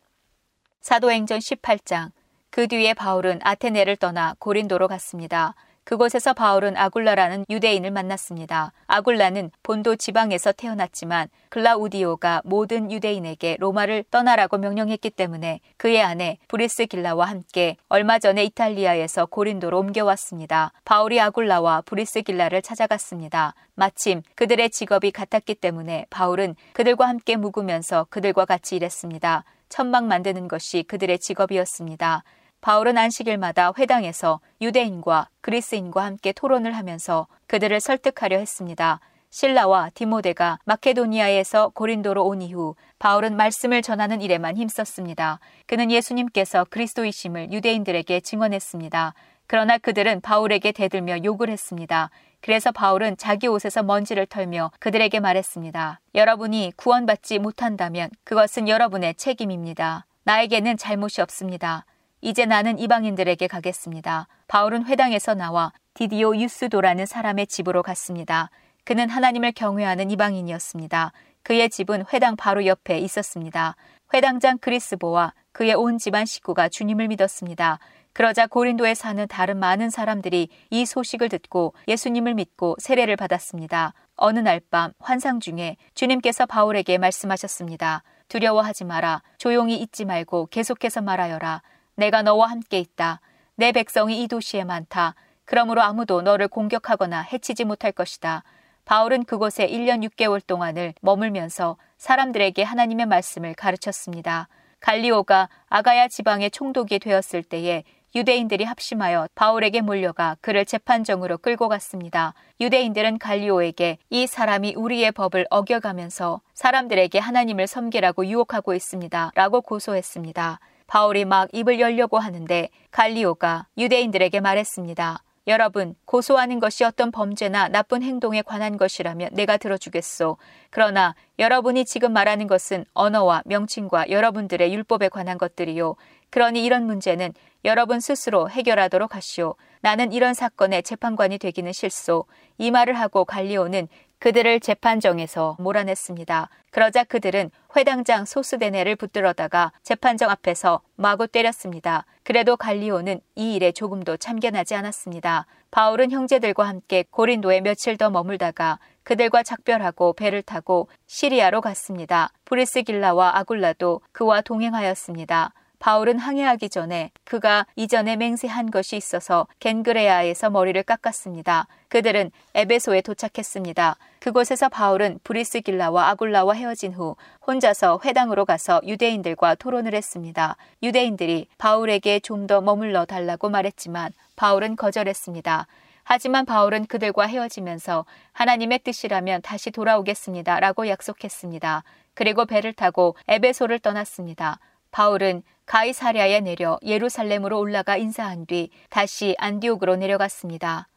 [0.81, 2.11] 사도행전 18장
[2.49, 5.55] 그 뒤에 바울은 아테네를 떠나 고린도로 갔습니다.
[5.83, 8.71] 그곳에서 바울은 아굴라라는 유대인을 만났습니다.
[8.87, 17.77] 아굴라는 본도 지방에서 태어났지만 글라우디오가 모든 유대인에게 로마를 떠나라고 명령했기 때문에 그의 아내 브리스길라와 함께
[17.87, 20.71] 얼마 전에 이탈리아에서 고린도로 옮겨왔습니다.
[20.85, 23.55] 바울이 아굴라와 브리스길라를 찾아갔습니다.
[23.73, 29.43] 마침 그들의 직업이 같았기 때문에 바울은 그들과 함께 묵으면서 그들과 같이 일했습니다.
[29.69, 32.23] 천막 만드는 것이 그들의 직업이었습니다.
[32.61, 38.99] 바울은 안식일마다 회당에서 유대인과 그리스인과 함께 토론을 하면서 그들을 설득하려 했습니다.
[39.31, 45.39] 신라와 디모데가 마케도니아에서 고린도로 온 이후 바울은 말씀을 전하는 일에만 힘썼습니다.
[45.67, 49.13] 그는 예수님께서 그리스도이심을 유대인들에게 증언했습니다.
[49.47, 52.09] 그러나 그들은 바울에게 대들며 욕을 했습니다.
[52.41, 55.99] 그래서 바울은 자기 옷에서 먼지를 털며 그들에게 말했습니다.
[56.15, 60.05] 여러분이 구원받지 못한다면 그것은 여러분의 책임입니다.
[60.23, 61.85] 나에게는 잘못이 없습니다.
[62.21, 64.27] 이제 나는 이방인들에게 가겠습니다.
[64.47, 68.49] 바울은 회당에서 나와 디디오 유스도라는 사람의 집으로 갔습니다.
[68.83, 71.13] 그는 하나님을 경외하는 이방인이었습니다.
[71.43, 73.75] 그의 집은 회당 바로 옆에 있었습니다.
[74.13, 77.79] 회당장 그리스보와 그의 온 집안 식구가 주님을 믿었습니다.
[78.11, 83.93] 그러자 고린도에 사는 다른 많은 사람들이 이 소식을 듣고 예수님을 믿고 세례를 받았습니다.
[84.17, 88.03] 어느 날 밤 환상 중에 주님께서 바울에게 말씀하셨습니다.
[88.27, 89.21] 두려워하지 마라.
[89.37, 91.61] 조용히 있지 말고 계속해서 말하여라.
[91.99, 93.19] 내가 너와 함께 있다.
[93.55, 95.15] 내 백성이 이 도시에 많다.
[95.43, 98.43] 그러므로 아무도 너를 공격하거나 해치지 못할 것이다.
[98.85, 104.47] 바울은 그곳에 1년 6개월 동안을 머물면서 사람들에게 하나님의 말씀을 가르쳤습니다.
[104.79, 107.83] 갈리오가 아가야 지방의 총독이 되었을 때에
[108.15, 112.33] 유대인들이 합심하여 바울에게 몰려가 그를 재판정으로 끌고 갔습니다.
[112.61, 119.31] 유대인들은 갈리오에게 이 사람이 우리의 법을 어겨가면서 사람들에게 하나님을 섬기라고 유혹하고 있습니다.
[119.35, 120.59] 라고 고소했습니다.
[120.89, 125.23] 바울이 막 입을 열려고 하는데 갈리오가 유대인들에게 말했습니다.
[125.45, 130.37] 여러분, 고소하는 것이 어떤 범죄나 나쁜 행동에 관한 것이라면 내가 들어주겠소.
[130.71, 135.95] 그러나 여러분이 지금 말하는 것은 언어와 명칭과 여러분들의 율법에 관한 것들이요.
[136.31, 137.33] 그러니 이런 문제는
[137.65, 139.55] 여러분 스스로 해결하도록 하시오.
[139.81, 142.25] 나는 이런 사건의 재판관이 되기는 싫소.
[142.57, 143.87] 이 말을 하고 갈리오는
[144.19, 146.49] 그들을 재판정에서 몰아냈습니다.
[146.71, 152.05] 그러자 그들은 회당장 소스데네를 붙들어다가 재판정 앞에서 마구 때렸습니다.
[152.23, 155.45] 그래도 갈리오는 이 일에 조금도 참견하지 않았습니다.
[155.71, 162.31] 바울은 형제들과 함께 고린도에 며칠 더 머물다가 그들과 작별하고 배를 타고 시리아로 갔습니다.
[162.45, 165.53] 브리스길라와 아굴라도 그와 동행하였습니다.
[165.79, 171.67] 바울은 항해하기 전에 그가 이전에 맹세한 것이 있어서 겐그레아에서 머리를 깎았습니다.
[171.87, 173.95] 그들은 에베소에 도착했습니다.
[174.19, 177.15] 그곳에서 바울은 브리스길라와 아굴라와 헤어진 후
[177.47, 180.57] 혼자서 회당으로 가서 유대인들과 토론을 했습니다.
[180.83, 185.67] 유대인들이 바울에게 좀 더 머물러 달라고 말했지만 바울은 거절했습니다.
[186.03, 190.59] 하지만 바울은 그들과 헤어지면서 하나님의 뜻이라면 다시 돌아오겠습니다.
[190.59, 191.83] 라고 약속했습니다.
[192.15, 194.57] 그리고 배를 타고 에베소를 떠났습니다.
[194.89, 200.87] 바울은 가이사랴에 내려 예루살렘으로 올라가 인사한 뒤 다시 안디옥으로 내려갔습니다.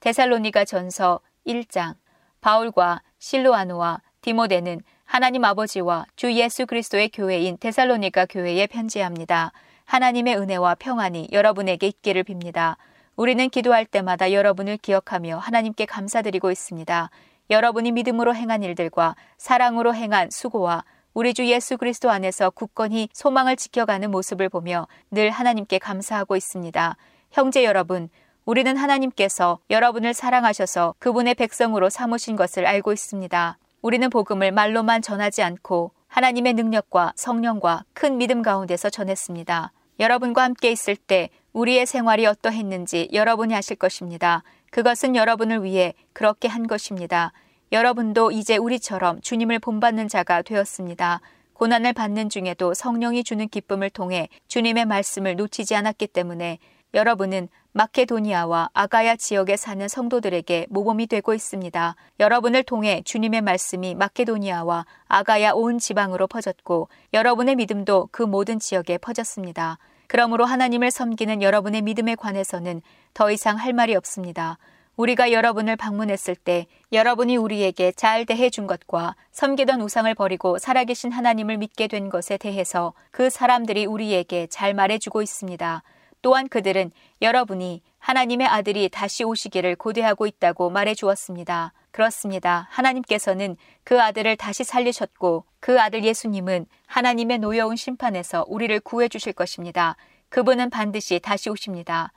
[0.00, 1.96] 데살로니가 전서 1장
[2.40, 9.52] 바울과 실로아노와 디모데는 하나님 아버지와 주 예수 그리스도의 교회인 데살로니가 교회에 편지합니다.
[9.84, 12.76] 하나님의 은혜와 평안이 여러분에게 있기를 빕니다.
[13.16, 17.10] 우리는 기도할 때마다 여러분을 기억하며 하나님께 감사드리고 있습니다.
[17.50, 24.10] 여러분이 믿음으로 행한 일들과 사랑으로 행한 수고와 우리 주 예수 그리스도 안에서 굳건히 소망을 지켜가는
[24.10, 26.96] 모습을 보며 늘 하나님께 감사하고 있습니다.
[27.30, 28.08] 형제 여러분,
[28.46, 33.58] 우리는 하나님께서 여러분을 사랑하셔서 그분의 백성으로 삼으신 것을 알고 있습니다.
[33.82, 39.72] 우리는 복음을 말로만 전하지 않고 하나님의 능력과 성령과 큰 믿음 가운데서 전했습니다.
[40.00, 44.42] 여러분과 함께 있을 때 우리의 생활이 어떠했는지 여러분이 아실 것입니다.
[44.70, 47.32] 그것은 여러분을 위해 그렇게 한 것입니다.
[47.72, 51.22] 여러분도 이제 우리처럼 주님을 본받는 자가 되었습니다.
[51.54, 56.58] 고난을 받는 중에도 성령이 주는 기쁨을 통해 주님의 말씀을 놓치지 않았기 때문에
[56.92, 61.96] 여러분은 마케도니아와 아가야 지역에 사는 성도들에게 모범이 되고 있습니다.
[62.20, 69.78] 여러분을 통해 주님의 말씀이 마케도니아와 아가야 온 지방으로 퍼졌고 여러분의 믿음도 그 모든 지역에 퍼졌습니다.
[70.08, 72.82] 그러므로 하나님을 섬기는 여러분의 믿음에 관해서는
[73.14, 74.58] 더 이상 할 말이 없습니다.
[74.96, 81.56] 우리가 여러분을 방문했을 때 여러분이 우리에게 잘 대해 준 것과 섬기던 우상을 버리고 살아계신 하나님을
[81.56, 85.82] 믿게 된 것에 대해서 그 사람들이 우리에게 잘 말해주고 있습니다.
[86.20, 91.72] 또한 그들은 여러분이 하나님의 아들이 다시 오시기를 고대하고 있다고 말해 주었습니다.
[91.90, 92.68] 그렇습니다.
[92.70, 99.96] 하나님께서는 그 아들을 다시 살리셨고 그 아들 예수님은 하나님의 노여운 심판에서 우리를 구해 주실 것입니다.
[100.28, 102.12] 그분은 반드시 다시 오십니다.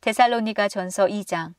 [0.00, 1.54] 데살로니가 전서 2장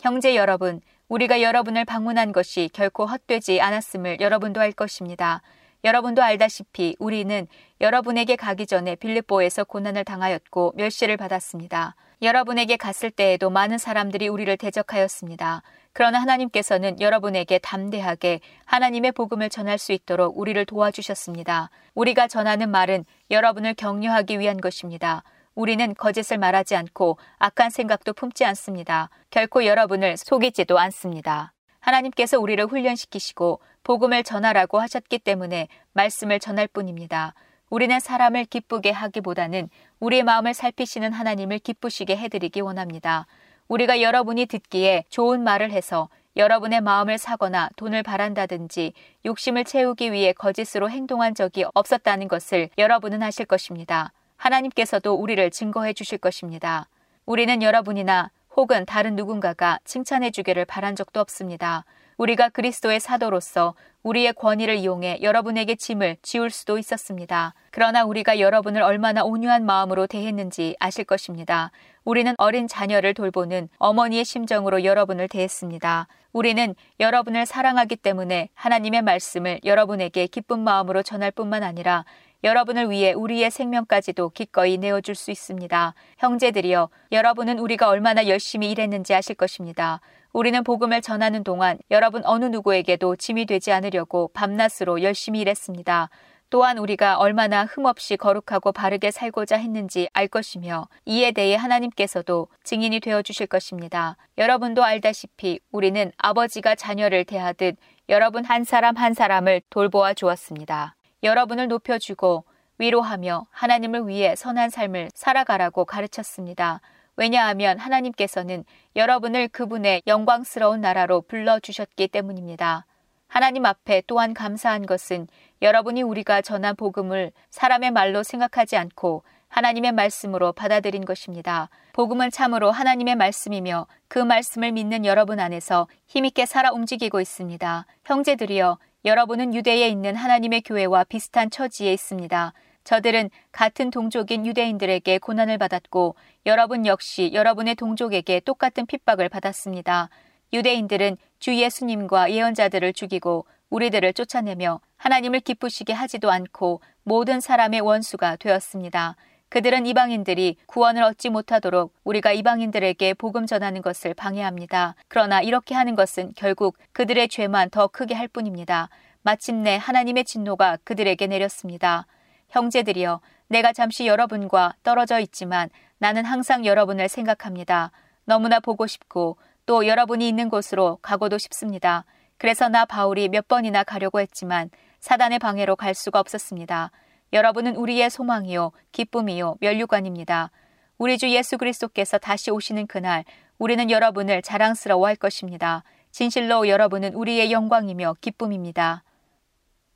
[0.00, 5.40] 형제 여러분, 우리가 여러분을 방문한 것이 결코 헛되지 않았음을 여러분도 알 것입니다.
[5.84, 7.46] 여러분도 알다시피 우리는
[7.80, 11.94] 여러분에게 가기 전에 빌립보에서 고난을 당하였고 멸시를 받았습니다.
[12.20, 15.62] 여러분에게 갔을 때에도 많은 사람들이 우리를 대적하였습니다.
[15.92, 21.70] 그러나 하나님께서는 여러분에게 담대하게 하나님의 복음을 전할 수 있도록 우리를 도와주셨습니다.
[21.94, 25.22] 우리가 전하는 말은 여러분을 격려하기 위한 것입니다.
[25.56, 29.08] 우리는 거짓을 말하지 않고 악한 생각도 품지 않습니다.
[29.30, 31.52] 결코 여러분을 속이지도 않습니다.
[31.80, 37.32] 하나님께서 우리를 훈련시키시고 복음을 전하라고 하셨기 때문에 말씀을 전할 뿐입니다.
[37.70, 43.26] 우리는 사람을 기쁘게 하기보다는 우리의 마음을 살피시는 하나님을 기쁘시게 해드리기 원합니다.
[43.68, 48.92] 우리가 여러분이 듣기에 좋은 말을 해서 여러분의 마음을 사거나 돈을 바란다든지
[49.24, 54.12] 욕심을 채우기 위해 거짓으로 행동한 적이 없었다는 것을 여러분은 아실 것입니다.
[54.36, 56.88] 하나님께서도 우리를 증거해 주실 것입니다.
[57.24, 61.84] 우리는 여러분이나 혹은 다른 누군가가 칭찬해 주기를 바란 적도 없습니다.
[62.16, 67.52] 우리가 그리스도의 사도로서 우리의 권위를 이용해 여러분에게 짐을 지울 수도 있었습니다.
[67.70, 71.70] 그러나 우리가 여러분을 얼마나 온유한 마음으로 대했는지 아실 것입니다.
[72.04, 76.06] 우리는 어린 자녀를 돌보는 어머니의 심정으로 여러분을 대했습니다.
[76.32, 82.04] 우리는 여러분을 사랑하기 때문에 하나님의 말씀을 여러분에게 기쁜 마음으로 전할 뿐만 아니라
[82.44, 85.94] 여러분을 위해 우리의 생명까지도 기꺼이 내어줄 수 있습니다.
[86.18, 90.00] 형제들이여, 여러분은 우리가 얼마나 열심히 일했는지 아실 것입니다.
[90.32, 96.10] 우리는 복음을 전하는 동안 여러분 어느 누구에게도 짐이 되지 않으려고 밤낮으로 열심히 일했습니다.
[96.50, 103.22] 또한 우리가 얼마나 흠없이 거룩하고 바르게 살고자 했는지 알 것이며 이에 대해 하나님께서도 증인이 되어
[103.22, 104.16] 주실 것입니다.
[104.38, 107.76] 여러분도 알다시피 우리는 아버지가 자녀를 대하듯
[108.08, 110.94] 여러분 한 사람 한 사람을 돌보아 주었습니다.
[111.22, 112.44] 여러분을 높여주고
[112.78, 116.80] 위로하며 하나님을 위해 선한 삶을 살아가라고 가르쳤습니다.
[117.16, 122.84] 왜냐하면 하나님께서는 여러분을 그분의 영광스러운 나라로 불러주셨기 때문입니다.
[123.28, 125.26] 하나님 앞에 또한 감사한 것은
[125.62, 131.70] 여러분이 우리가 전한 복음을 사람의 말로 생각하지 않고 하나님의 말씀으로 받아들인 것입니다.
[131.92, 137.86] 복음은 참으로 하나님의 말씀이며 그 말씀을 믿는 여러분 안에서 힘있게 살아 움직이고 있습니다.
[138.04, 142.52] 형제들이여 여러분은 유대에 있는 하나님의 교회와 비슷한 처지에 있습니다.
[142.82, 150.10] 저들은 같은 동족인 유대인들에게 고난을 받았고 여러분 역시 여러분의 동족에게 똑같은 핍박을 받았습니다.
[150.52, 159.14] 유대인들은 주 예수님과 예언자들을 죽이고 우리들을 쫓아내며 하나님을 기쁘시게 하지도 않고 모든 사람의 원수가 되었습니다.
[159.48, 164.96] 그들은 이방인들이 구원을 얻지 못하도록 우리가 이방인들에게 복음 전하는 것을 방해합니다.
[165.08, 168.88] 그러나 이렇게 하는 것은 결국 그들의 죄만 더 크게 할 뿐입니다.
[169.22, 172.06] 마침내 하나님의 진노가 그들에게 내렸습니다.
[172.48, 177.90] 형제들이여, 내가 잠시 여러분과 떨어져 있지만 나는 항상 여러분을 생각합니다.
[178.24, 182.04] 너무나 보고 싶고 또 여러분이 있는 곳으로 가고도 싶습니다.
[182.38, 186.90] 그래서 나 바울이 몇 번이나 가려고 했지만 사단의 방해로 갈 수가 없었습니다.
[187.32, 190.50] 여러분은 우리의 소망이요, 기쁨이요, 면류관입니다.
[190.98, 193.24] 우리 주 예수 그리스도께서 다시 오시는 그날
[193.58, 195.82] 우리는 여러분을 자랑스러워할 것입니다.
[196.10, 199.02] 진실로 여러분은 우리의 영광이며 기쁨입니다.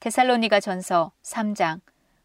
[0.01, 1.81] 테살로니가 전서 3장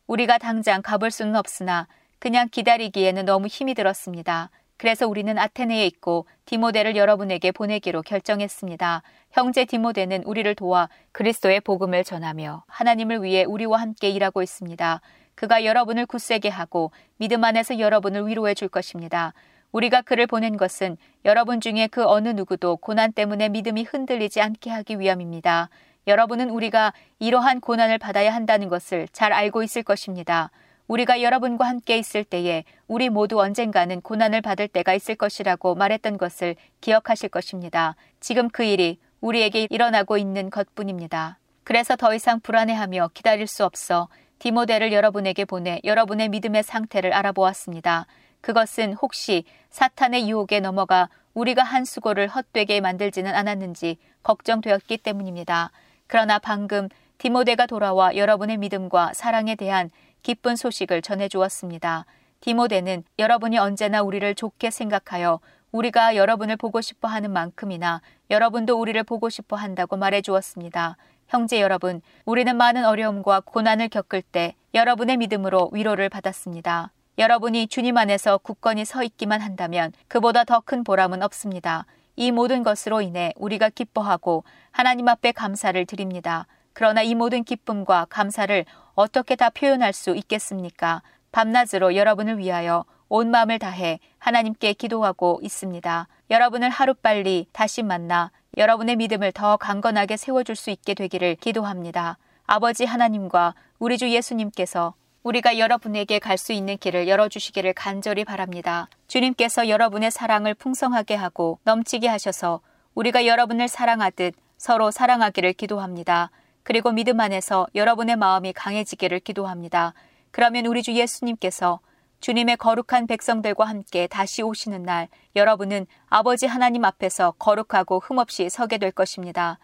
[0.08, 1.88] 우리가 당장 가볼 수는 없으나
[2.20, 4.50] 그냥 기다리기에는 너무 힘이 들었습니다.
[4.78, 9.04] 그래서 우리는 아테네에 있고 디모데를 여러분에게 보내기로 결정했습니다.
[9.32, 15.02] 형제 디모데는 우리를 도와 그리스도의 복음을 전하며 하나님을 위해 우리와 함께 일하고 있습니다.
[15.36, 19.34] 그가 여러분을 굳세게 하고 믿음 안에서 여러분을 위로해 줄 것입니다.
[19.72, 25.00] 우리가 그를 보낸 것은 여러분 중에 그 어느 누구도 고난 때문에 믿음이 흔들리지 않게 하기
[25.00, 25.70] 위함입니다.
[26.08, 30.52] 여러분은 우리가 이러한 고난을 받아야 한다는 것을 잘 알고 있을 것입니다.
[30.88, 36.56] 우리가 여러분과 함께 있을 때에 우리 모두 언젠가는 고난을 받을 때가 있을 것이라고 말했던 것을
[36.82, 37.95] 기억하실 것입니다.
[38.19, 41.39] 지금 그 일이 우리에게 일어나고 있는 것뿐입니다.
[41.63, 48.06] 그래서 더 이상 불안해하며 기다릴 수 없어 디모데를 여러분에게 보내 여러분의 믿음의 상태를 알아보았습니다.
[48.41, 55.71] 그것은 혹시 사탄의 유혹에 넘어가 우리가 한 수고를 헛되게 만들지는 않았는지 걱정되었기 때문입니다.
[56.06, 59.89] 그러나 방금 디모데가 돌아와 여러분의 믿음과 사랑에 대한
[60.26, 62.08] 기쁜 소식을 전해 주었습니다.
[62.42, 65.40] 디모데는 여러분이 언제나 우리를 좋게 생각하여
[65.72, 70.98] 우리가 여러분을 보고 싶어 하는 만큼이나 여러분도 우리를 보고 싶어 한다고 말해 주었습니다.
[71.28, 76.92] 형제 여러분, 우리는 많은 어려움과 고난을 겪을 때 여러분의 믿음으로 위로를 받았습니다.
[77.20, 81.86] 여러분이 주님 안에서 굳건히 서 있기만 한다면 그보다 더 큰 보람은 없습니다.
[82.16, 86.48] 이 모든 것으로 인해 우리가 기뻐하고 하나님 앞에 감사를 드립니다.
[86.74, 91.02] 그러나 이 모든 기쁨과 감사를 어떻게 다 표현할 수 있겠습니까?
[91.32, 96.08] 밤낮으로 여러분을 위하여 온 마음을 다해 하나님께 기도하고 있습니다.
[96.32, 102.18] 여러분을 하루빨리 다시 만나 여러분의 믿음을 더 강건하게 세워줄 수 있게 되기를 기도합니다.
[102.48, 104.93] 아버지 하나님과 우리 주 예수님께서
[105.24, 108.88] 우리가 여러분에게 갈 수 있는 길을 열어주시기를 간절히 바랍니다.
[109.08, 112.62] 주님께서 여러분의 사랑을 풍성하게 하고 넘치게 하셔서
[112.93, 116.32] 우리가 여러분을 사랑하듯 서로 사랑하기를 기도합니다.
[116.66, 119.93] 그리고 믿음 안에서 여러분의 마음이 강해지기를 기도합니다.
[120.32, 121.80] 그러면 우리 주 예수님께서
[122.22, 128.89] 주님의 거룩한 백성들과 함께 다시 오시는 날 여러분은 아버지 하나님 앞에서 거룩하고 흠없이 서게 될
[128.89, 129.59] 것입니다.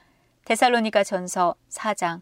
[0.46, 2.22] 데살로니가 전서 4장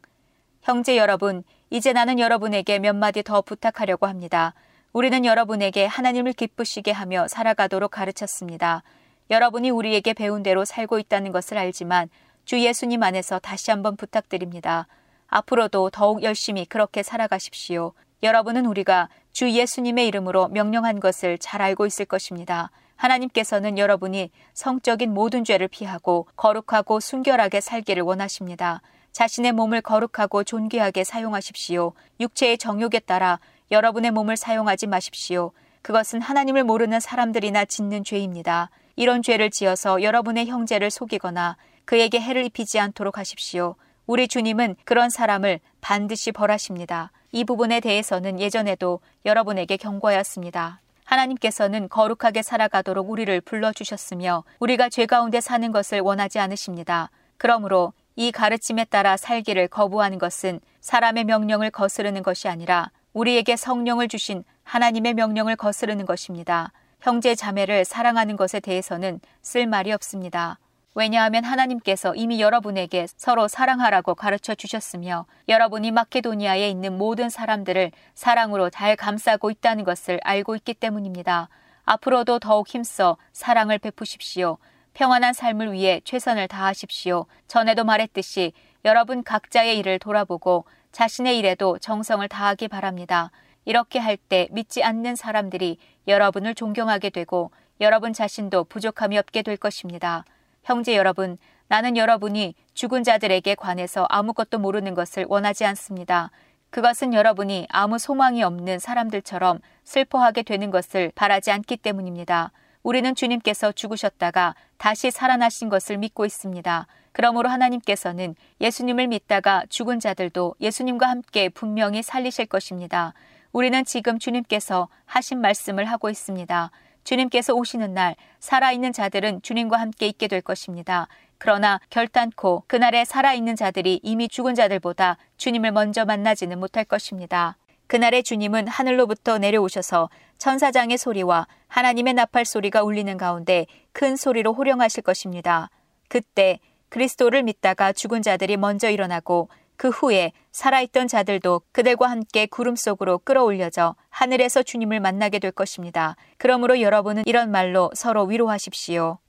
[0.62, 4.54] 형제 여러분, 이제 나는 여러분에게 몇 마디 더 부탁하려고 합니다.
[4.94, 8.84] 우리는 여러분에게 하나님을 기쁘시게 하며 살아가도록 가르쳤습니다.
[9.30, 12.10] 여러분이 우리에게 배운 대로 살고 있다는 것을 알지만
[12.50, 14.88] 주 예수님 안에서 다시 한번 부탁드립니다.
[15.28, 17.94] 앞으로도 더욱 열심히 그렇게 살아가십시오.
[18.24, 22.72] 여러분은 우리가 주 예수님의 이름으로 명령한 것을 잘 알고 있을 것입니다.
[22.96, 28.82] 하나님께서는 여러분이 성적인 모든 죄를 피하고 거룩하고 순결하게 살기를 원하십니다.
[29.12, 31.94] 자신의 몸을 거룩하고 존귀하게 사용하십시오.
[32.20, 33.40] 육체의 정욕에 따라
[33.70, 35.52] 여러분의 몸을 사용하지 마십시오.
[35.84, 38.72] 그것은 하나님을 모르는 사람들이나 짓는 죄입니다.
[38.96, 41.56] 이런 죄를 지어서 여러분의 형제를 속이거나
[41.90, 43.74] 그에게 해를 입히지 않도록 하십시오.
[44.06, 47.12] 우리 주님은 그런 사람을 반드시 벌하십니다.
[47.32, 50.82] 이 부분에 대해서는 예전에도 여러분에게 경고하였습니다.
[51.06, 57.10] 하나님께서는 거룩하게 살아가도록 우리를 불러주셨으며 우리가 죄 가운데 사는 것을 원하지 않으십니다.
[57.38, 64.44] 그러므로 이 가르침에 따라 살기를 거부하는 것은 사람의 명령을 거스르는 것이 아니라 우리에게 성령을 주신
[64.62, 66.72] 하나님의 명령을 거스르는 것입니다.
[67.02, 70.60] 형제 자매를 사랑하는 것에 대해서는 쓸 말이 없습니다.
[70.96, 78.96] 왜냐하면 하나님께서 이미 여러분에게 서로 사랑하라고 가르쳐 주셨으며 여러분이 마케도니아에 있는 모든 사람들을 사랑으로 잘
[78.96, 81.50] 감싸고 있다는 것을 알고 있기 때문입니다.
[81.86, 84.58] 앞으로도 더욱 힘써 사랑을 베푸십시오.
[84.94, 87.26] 평안한 삶을 위해 최선을 다하십시오.
[87.48, 88.52] 전에도 말했듯이
[88.84, 93.32] 여러분 각자의 일을 돌아보고 자신의 일에도 정성을 다하기 바랍니다.
[93.66, 95.78] 이렇게 할 때 믿지 않는 사람들이
[96.08, 100.26] 여러분을 존경하게 되고 여러분 자신도 부족함이 없게 될 것입니다.
[100.64, 101.38] 형제 여러분,
[101.68, 106.32] 나는 여러분이 죽은 자들에게 관해서 아무것도 모르는 것을 원하지 않습니다.
[106.70, 112.52] 그것은 여러분이 아무 소망이 없는 사람들처럼 슬퍼하게 되는 것을 바라지 않기 때문입니다.
[112.84, 116.88] 우리는 주님께서 죽으셨다가 다시 살아나신 것을 믿고 있습니다.
[117.12, 123.14] 그러므로 하나님께서는 예수님을 믿다가 죽은 자들도 예수님과 함께 분명히 살리실 것입니다.
[123.52, 126.72] 우리는 지금 주님께서 하신 말씀을 하고 있습니다.
[127.10, 131.08] 주님께서 오시는 날 살아있는 자들은 주님과 함께 있게 될 것입니다.
[131.40, 137.58] 그러나 결단코 그날에 살아있는 자들이 이미 죽은 자들보다 주님을 먼저 만나지는 못할 것입니다.
[137.88, 145.72] 그날의 주님은 하늘로부터 내려오셔서 천사장의 소리와 하나님의 나팔 소리가 울리는 가운데 큰 소리로 호령하실 것입니다.
[146.10, 149.50] 그때 그리스도를 믿다가 죽은 자들이 먼저 일어나고
[149.80, 156.18] 그 후에 살아있던 자들도 그들과 함께 구름 속으로 끌어올려져 하늘에서 주님을 만나게 될 것입니다.
[156.38, 159.20] 그러므로 여러분은 이런 말로 서로 위로하십시오.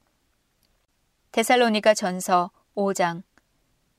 [1.30, 3.22] 데살로니가 전서 5장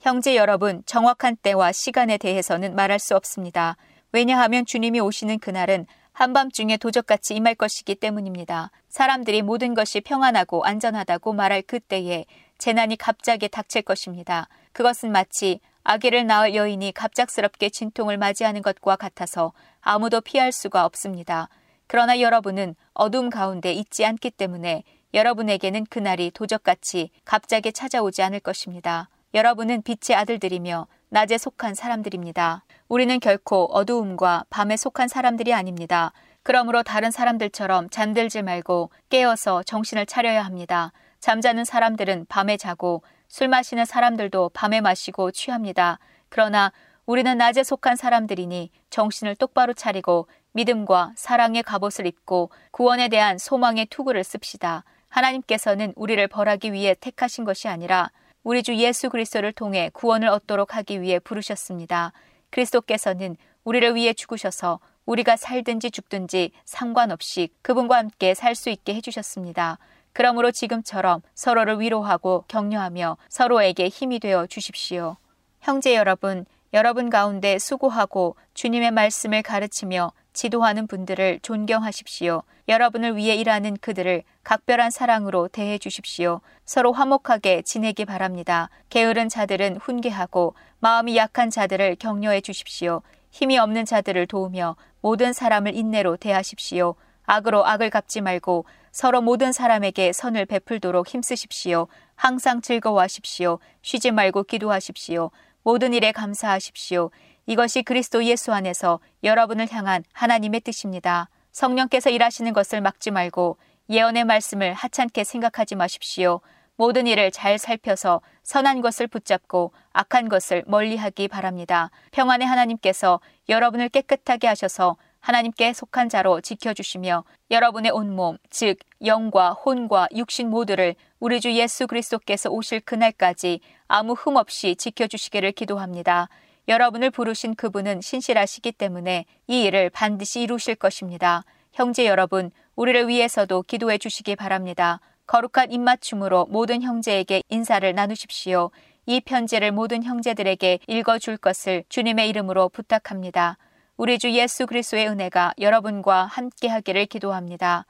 [0.01, 3.77] 형제 여러분, 정확한 때와 시간에 대해서는 말할 수 없습니다.
[4.11, 8.71] 왜냐하면 주님이 오시는 그날은 한밤중에 도적같이 임할 것이기 때문입니다.
[8.89, 12.25] 사람들이 모든 것이 평안하고 안전하다고 말할 그때에
[12.57, 14.49] 재난이 갑자기 닥칠 것입니다.
[14.73, 21.49] 그것은 마치 아기를 낳을 여인이 갑작스럽게 진통을 맞이하는 것과 같아서 아무도 피할 수가 없습니다.
[21.87, 29.09] 그러나 여러분은 어둠 가운데 있지 않기 때문에 여러분에게는 그날이 도적같이 갑자기 찾아오지 않을 것입니다.
[29.33, 32.63] 여러분은 빛의 아들들이며 낮에 속한 사람들입니다.
[32.87, 36.13] 우리는 결코 어두움과 밤에 속한 사람들이 아닙니다.
[36.43, 40.91] 그러므로 다른 사람들처럼 잠들지 말고 깨어서 정신을 차려야 합니다.
[41.19, 45.99] 잠자는 사람들은 밤에 자고 술 마시는 사람들도 밤에 마시고 취합니다.
[46.27, 46.73] 그러나
[47.05, 54.25] 우리는 낮에 속한 사람들이니 정신을 똑바로 차리고 믿음과 사랑의 갑옷을 입고 구원에 대한 소망의 투구를
[54.25, 54.83] 씁시다.
[55.07, 58.11] 하나님께서는 우리를 벌하기 위해 택하신 것이 아니라
[58.43, 62.11] 우리 주 예수 그리스도를 통해 구원을 얻도록 하기 위해 부르셨습니다.
[62.49, 69.77] 그리스도께서는 우리를 위해 죽으셔서 우리가 살든지 죽든지 상관없이 그분과 함께 살 수 있게 해주셨습니다.
[70.13, 75.17] 그러므로 지금처럼 서로를 위로하고 격려하며 서로에게 힘이 되어 주십시오.
[75.59, 82.43] 형제 여러분, 여러분 가운데 수고하고 주님의 말씀을 가르치며 지도하는 분들을 존경하십시오.
[82.67, 86.39] 여러분을 위해 일하는 그들을 각별한 사랑으로 대해 주십시오.
[86.63, 88.69] 서로 화목하게 지내기 바랍니다.
[88.89, 93.01] 게으른 자들은 훈계하고 마음이 약한 자들을 격려해 주십시오.
[93.31, 96.95] 힘이 없는 자들을 도우며 모든 사람을 인내로 대하십시오.
[97.25, 101.87] 악으로 악을 갚지 말고 서로 모든 사람에게 선을 베풀도록 힘쓰십시오.
[102.15, 103.59] 항상 즐거워하십시오.
[103.81, 105.31] 쉬지 말고 기도하십시오.
[105.63, 107.11] 모든 일에 감사하십시오.
[107.45, 111.29] 이것이 그리스도 예수 안에서 여러분을 향한 하나님의 뜻입니다.
[111.51, 113.57] 성령께서 일하시는 것을 막지 말고
[113.89, 116.41] 예언의 말씀을 하찮게 생각하지 마십시오.
[116.75, 121.91] 모든 일을 잘 살펴서 선한 것을 붙잡고 악한 것을 멀리하기 바랍니다.
[122.11, 123.19] 평안의 하나님께서
[123.49, 131.39] 여러분을 깨끗하게 하셔서 하나님께 속한 자로 지켜주시며 여러분의 온몸, 즉 영과 혼과 육신 모두를 우리
[131.39, 136.27] 주 예수 그리스도께서 오실 그날까지 아무 흠 없이 지켜주시기를 기도합니다.
[136.67, 141.43] 여러분을 부르신 그분은 신실하시기 때문에 이 일을 반드시 이루실 것입니다.
[141.73, 144.99] 형제 여러분, 우리를 위해서도 기도해 주시기 바랍니다.
[145.27, 148.71] 거룩한 입맞춤으로 모든 형제에게 인사를 나누십시오.
[149.05, 153.57] 이 편지를 모든 형제들에게 읽어줄 것을 주님의 이름으로 부탁합니다.
[154.03, 157.85] 우리 주 예수 그리스도의 은혜가 여러분과 함께 하기를 기도합니다.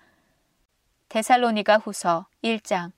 [1.07, 2.91] 데살로니가 후서 1장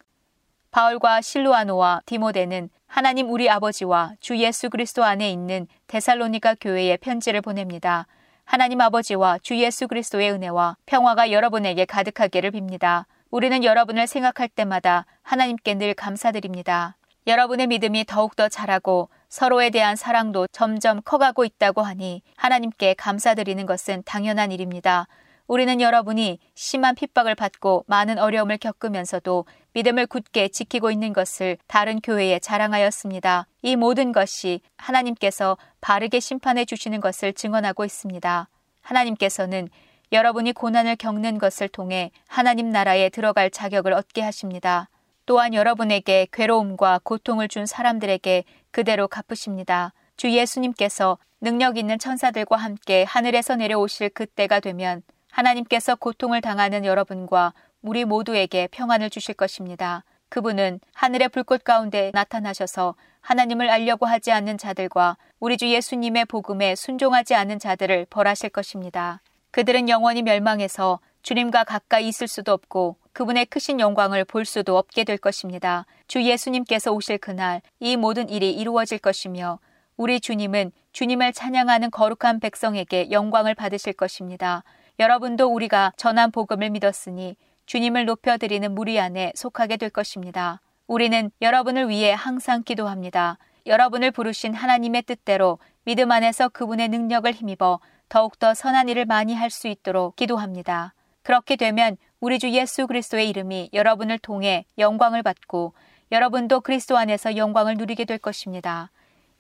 [0.72, 8.08] 바울과 실루아노와 디모데는 하나님 우리 아버지와 주 예수 그리스도 안에 있는 데살로니가 교회에 편지를 보냅니다.
[8.46, 13.06] 하나님 아버지와 주 예수 그리스도의 은혜와 평화가 여러분에게 가득하기를 빕니다.
[13.30, 16.98] 우리는 여러분을 생각할 때마다 하나님께 늘 감사드립니다.
[17.28, 24.52] 여러분의 믿음이 더욱더 자라고 서로에 대한 사랑도 점점 커가고 있다고 하니 하나님께 감사드리는 것은 당연한
[24.52, 25.08] 일입니다.
[25.48, 32.38] 우리는 여러분이 심한 핍박을 받고 많은 어려움을 겪으면서도 믿음을 굳게 지키고 있는 것을 다른 교회에
[32.38, 33.48] 자랑하였습니다.
[33.64, 38.48] 이 모든 것이 하나님께서 바르게 심판해 주시는 것을 증언하고 있습니다.
[38.84, 39.68] 하나님께서는
[40.12, 44.90] 여러분이 고난을 겪는 것을 통해 하나님 나라에 들어갈 자격을 얻게 하십니다.
[45.26, 49.94] 또한 여러분에게 괴로움과 고통을 준 사람들에게 그대로 갚으십니다.
[50.18, 57.54] 주 예수님께서 능력 있는 천사들과 함께 하늘에서 내려오실 그때가 되면 하나님께서 고통을 당하는 여러분과
[57.84, 60.04] 우리 모두에게 평안을 주실 것입니다.
[60.30, 67.36] 그분은 하늘의 불꽃 가운데 나타나셔서 하나님을 알려고 하지 않는 자들과 우리 주 예수님의 복음에 순종하지
[67.36, 69.22] 않은 자들을 벌하실 것입니다.
[69.52, 75.18] 그들은 영원히 멸망해서 주님과 가까이 있을 수도 없고 그분의 크신 영광을 볼 수도 없게 될
[75.18, 75.86] 것입니다.
[76.08, 79.60] 주 예수님께서 오실 그날 이 모든 일이 이루어질 것이며
[79.96, 84.64] 우리 주님은 주님을 찬양하는 거룩한 백성에게 영광을 받으실 것입니다.
[85.00, 87.36] 여러분도 우리가 전한 복음을 믿었으니
[87.68, 90.60] 주님을 높여드리는 무리 안에 속하게 될 것입니다.
[90.88, 93.38] 우리는 여러분을 위해 항상 기도합니다.
[93.68, 99.68] 여러분을 부르신 하나님의 뜻대로 믿음 안에서 그분의 능력을 힘입어 더욱더 선한 일을 많이 할 수
[99.68, 100.94] 있도록 기도합니다.
[101.22, 105.74] 그렇게 되면 우리 주 예수 그리스도의 이름이 여러분을 통해 영광을 받고
[106.10, 108.92] 여러분도 그리스도 안에서 영광을 누리게 될 것입니다.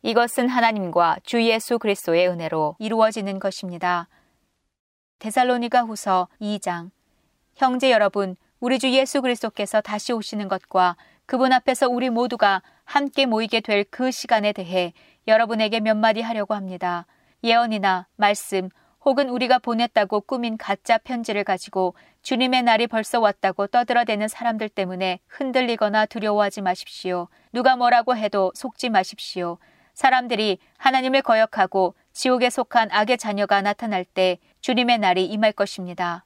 [0.01, 4.09] 이것은 하나님과 주 예수 그리스도의 은혜로 이루어지는 것입니다.
[5.19, 6.91] 데살로니가 후서 2장
[7.55, 13.61] 형제 여러분, 우리 주 예수 그리스도께서 다시 오시는 것과 그분 앞에서 우리 모두가 함께 모이게
[13.61, 14.91] 될 그 시간에 대해
[15.29, 17.05] 여러분에게 몇 마디 하려고 합니다.
[17.45, 18.67] 예언이나 말씀
[19.05, 21.93] 혹은 우리가 보냈다고 꾸민 가짜 편지를 가지고
[22.23, 27.27] 주님의 날이 벌써 왔다고 떠들어대는 사람들 때문에 흔들리거나 두려워하지 마십시오.
[27.51, 29.57] 누가 뭐라고 해도 속지 마십시오.
[29.93, 36.23] 사람들이 하나님을 거역하고 지옥에 속한 악의 자녀가 나타날 때 주님의 날이 임할 것입니다.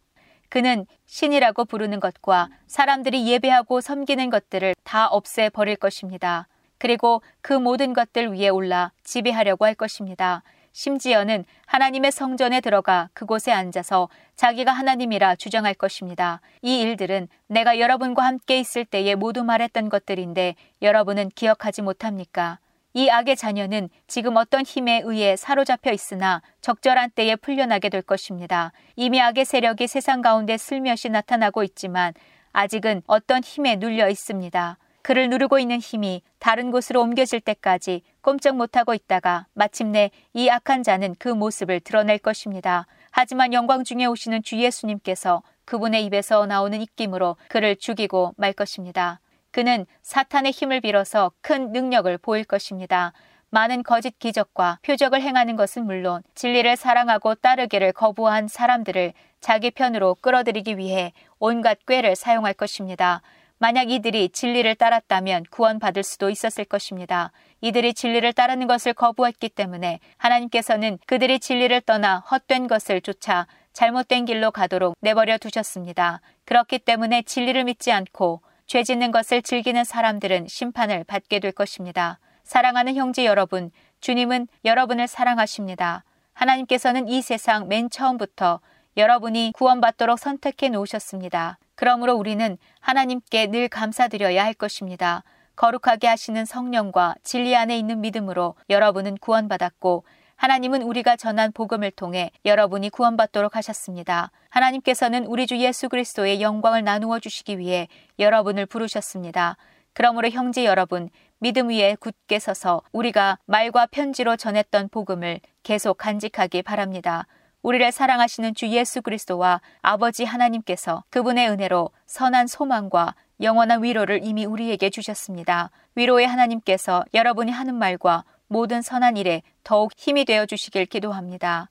[0.49, 6.47] 그는 신이라고 부르는 것과 사람들이 예배하고 섬기는 것들을 다 없애 버릴 것입니다.
[6.77, 10.43] 그리고 그 모든 것들 위에 올라 지배하려고 할 것입니다.
[10.77, 16.39] 심지어는 하나님의 성전에 들어가 그곳에 앉아서 자기가 하나님이라 주장할 것입니다.
[16.61, 20.53] 이 일들은 내가 여러분과 함께 있을 때에 모두 말했던 것들인데
[20.83, 22.59] 여러분은 기억하지 못합니까?
[22.93, 28.71] 이 악의 자녀는 지금 어떤 힘에 의해 사로잡혀 있으나 적절한 때에 풀려나게 될 것입니다.
[28.95, 32.13] 이미 악의 세력이 세상 가운데 슬며시 나타나고 있지만
[32.53, 34.77] 아직은 어떤 힘에 눌려 있습니다.
[35.07, 41.15] 그를 누르고 있는 힘이 다른 곳으로 옮겨질 때까지 꼼짝 못하고 있다가 마침내 이 악한 자는
[41.17, 42.87] 그 모습을 드러낼 것입니다.
[43.11, 49.21] 하지만 영광 중에 오시는 주 예수님께서 그분의 입에서 나오는 입김으로 그를 죽이고 말 것입니다.
[49.51, 53.13] 그는 사탄의 힘을 빌어서 큰 능력을 보일 것입니다.
[53.49, 60.77] 많은 거짓 기적과 표적을 행하는 것은 물론 진리를 사랑하고 따르기를 거부한 사람들을 자기 편으로 끌어들이기
[60.77, 63.21] 위해 온갖 꾀를 사용할 것입니다.
[63.59, 67.31] 만약 이들이 진리를 따랐다면 구원받을 수도 있었을 것입니다.
[67.61, 74.51] 이들이 진리를 따르는 것을 거부했기 때문에 하나님께서는 그들이 진리를 떠나 헛된 것을 쫓아 잘못된 길로
[74.51, 76.21] 가도록 내버려 두셨습니다.
[76.45, 82.19] 그렇기 때문에 진리를 믿지 않고 죄 짓는 것을 즐기는 사람들은 심판을 받게 될 것입니다.
[82.43, 86.03] 사랑하는 형제 여러분, 주님은 여러분을 사랑하십니다.
[86.33, 88.59] 하나님께서는 이 세상 맨 처음부터
[88.95, 91.57] 여러분이 구원받도록 선택해 놓으셨습니다.
[91.77, 95.23] 그러므로 우리는 하나님께 늘 감사드려야 할 것입니다.
[95.55, 100.03] 거룩하게 하시는 성령과 진리 안에 있는 믿음으로 여러분은 구원받았고
[100.35, 104.31] 하나님은 우리가 전한 복음을 통해 여러분이 구원받도록 하셨습니다.
[104.49, 109.57] 하나님께서는 우리 주 예수 그리스도의 영광을 나누어 주시기 위해 여러분을 부르셨습니다.
[109.93, 111.09] 그러므로 형제 여러분,
[111.39, 117.27] 믿음 위에 굳게 서서 우리가 말과 편지로 전했던 복음을 계속 간직하기 바랍니다.
[117.61, 124.89] 우리를 사랑하시는 주 예수 그리스도와 아버지 하나님께서 그분의 은혜로 선한 소망과 영원한 위로를 이미 우리에게
[124.89, 125.71] 주셨습니다.
[125.95, 131.69] 위로의 하나님께서 여러분이 하는 말과 모든 선한 일에 더욱 힘이 되어 주시길 기도합니다.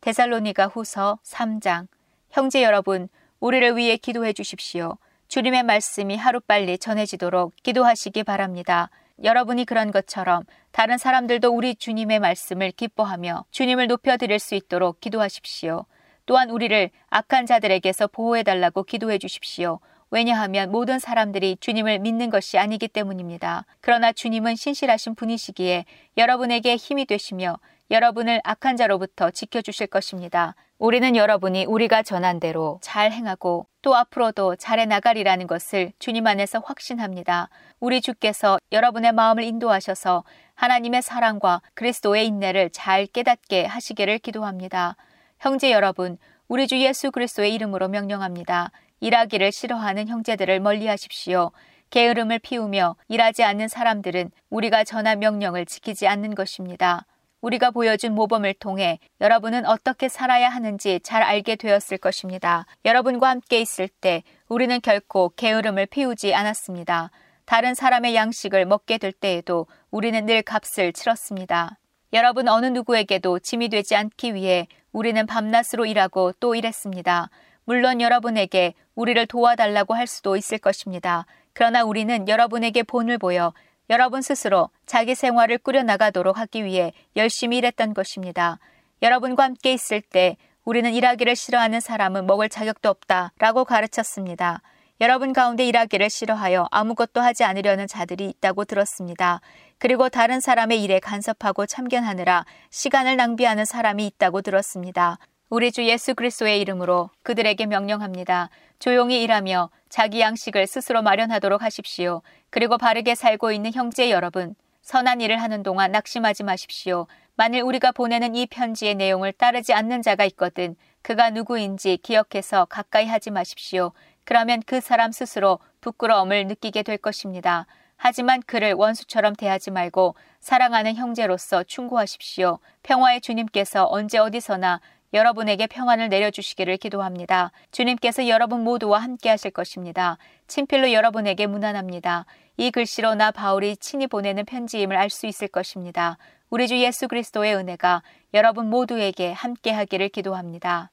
[0.00, 1.86] 데살로니가 후서 3장
[2.30, 3.08] 형제 여러분,
[3.40, 4.96] 우리를 위해 기도해 주십시오.
[5.28, 8.90] 주님의 말씀이 하루빨리 전해지도록 기도하시기 바랍니다.
[9.22, 15.86] 여러분이 그런 것처럼 다른 사람들도 우리 주님의 말씀을 기뻐하며 주님을 높여드릴 수 있도록 기도하십시오.
[16.26, 19.80] 또한 우리를 악한 자들에게서 보호해달라고 기도해 주십시오.
[20.10, 23.64] 왜냐하면 모든 사람들이 주님을 믿는 것이 아니기 때문입니다.
[23.80, 25.86] 그러나 주님은 신실하신 분이시기에
[26.18, 27.56] 여러분에게 힘이 되시며
[27.90, 30.54] 여러분을 악한 자로부터 지켜주실 것입니다.
[30.82, 37.50] 우리는 여러분이 우리가 전한 대로 잘 행하고 또 앞으로도 잘해 나가리라는 것을 주님 안에서 확신합니다.
[37.78, 40.24] 우리 주께서 여러분의 마음을 인도하셔서
[40.56, 44.96] 하나님의 사랑과 그리스도의 인내를 잘 깨닫게 하시기를 기도합니다.
[45.38, 46.18] 형제 여러분,
[46.48, 48.72] 우리 주 예수 그리스도의 이름으로 명령합니다.
[48.98, 51.52] 일하기를 싫어하는 형제들을 멀리 하십시오.
[51.90, 57.06] 게으름을 피우며 일하지 않는 사람들은 우리가 전한 명령을 지키지 않는 것입니다.
[57.42, 62.66] 우리가 보여준 모범을 통해 여러분은 어떻게 살아야 하는지 잘 알게 되었을 것입니다.
[62.84, 67.10] 여러분과 함께 있을 때 우리는 결코 게으름을 피우지 않았습니다.
[67.44, 71.78] 다른 사람의 양식을 먹게 될 때에도 우리는 늘 값을 치렀습니다.
[72.12, 77.28] 여러분 어느 누구에게도 짐이 되지 않기 위해 우리는 밤낮으로 일하고 또 일했습니다.
[77.64, 81.26] 물론 여러분에게 우리를 도와달라고 할 수도 있을 것입니다.
[81.54, 83.52] 그러나 우리는 여러분에게 본을 보여
[83.92, 88.58] 여러분 스스로 자기 생활을 꾸려나가도록 하기 위해 열심히 일했던 것입니다.
[89.02, 94.62] 여러분과 함께 있을 때 우리는 일하기를 싫어하는 사람은 먹을 자격도 없다 라고 가르쳤습니다.
[95.02, 99.42] 여러분 가운데 일하기를 싫어하여 아무것도 하지 않으려는 자들이 있다고 들었습니다.
[99.76, 105.18] 그리고 다른 사람의 일에 간섭하고 참견하느라 시간을 낭비하는 사람이 있다고 들었습니다.
[105.52, 108.48] 우리 주 예수 그리스도의 이름으로 그들에게 명령합니다.
[108.78, 112.22] 조용히 일하며 자기 양식을 스스로 마련하도록 하십시오.
[112.48, 117.06] 그리고 바르게 살고 있는 형제 여러분, 선한 일을 하는 동안 낙심하지 마십시오.
[117.34, 123.30] 만일 우리가 보내는 이 편지의 내용을 따르지 않는 자가 있거든 그가 누구인지 기억해서 가까이 하지
[123.30, 123.92] 마십시오.
[124.24, 127.66] 그러면 그 사람 스스로 부끄러움을 느끼게 될 것입니다.
[127.98, 132.58] 하지만 그를 원수처럼 대하지 말고 사랑하는 형제로서 충고하십시오.
[132.82, 134.80] 평화의 주님께서 언제 어디서나
[135.12, 137.52] 여러분에게 평안을 내려주시기를 기도합니다.
[137.70, 140.18] 주님께서 여러분 모두와 함께 하실 것입니다.
[140.46, 142.26] 친필로 여러분에게 무난합니다.
[142.56, 146.16] 이 글씨로 나 바울이 친히 보내는 편지임을 알 수 있을 것입니다.
[146.48, 148.02] 우리 주 예수 그리스도의 은혜가
[148.34, 150.90] 여러분 모두에게 함께 하기를 기도합니다.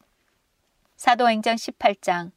[0.97, 2.31] 사도행전 18장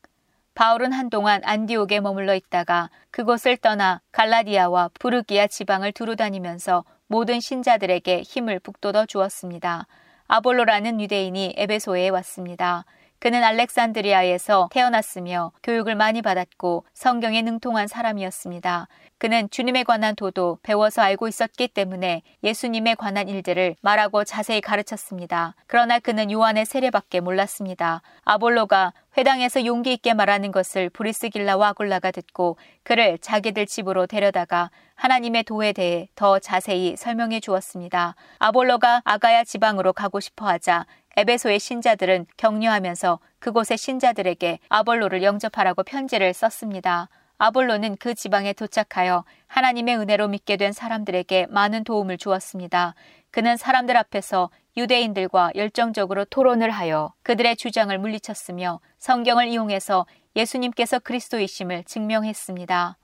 [0.54, 8.60] 바울은 한동안 안디옥에 머물러 있다가 그곳을 떠나 갈라디아와 부르기아 지방을 두루 다니면서 모든 신자들에게 힘을
[8.60, 9.86] 북돋워 주었습니다.
[10.28, 12.84] 아볼로라는 유대인이 에베소에 왔습니다.
[13.22, 18.88] 그는 알렉산드리아에서 태어났으며 교육을 많이 받았고 성경에 능통한 사람이었습니다.
[19.18, 25.54] 그는 주님에 관한 도도 배워서 알고 있었기 때문에 예수님에 관한 일들을 말하고 자세히 가르쳤습니다.
[25.68, 28.02] 그러나 그는 요한의 세례밖에 몰랐습니다.
[28.24, 35.72] 아볼로가 회당에서 용기 있게 말하는 것을 브리스길라와 아골라가 듣고 그를 자기들 집으로 데려다가 하나님의 도에
[35.72, 38.14] 대해 더 자세히 설명해 주었습니다.
[38.38, 40.86] 아볼로가 아가야 지방으로 가고 싶어 하자
[41.16, 47.08] 에베소의 신자들은 격려하면서 그곳의 신자들에게 아볼로를 영접하라고 편지를 썼습니다.
[47.38, 52.94] 아볼로는 그 지방에 도착하여 하나님의 은혜로 믿게 된 사람들에게 많은 도움을 주었습니다.
[53.30, 60.06] 그는 사람들 앞에서 유대인들과 열정적으로 토론을 하여 그들의 주장을 물리쳤으며 성경을 이용해서
[60.36, 62.96] 예수님께서 그리스도이심을 증명했습니다.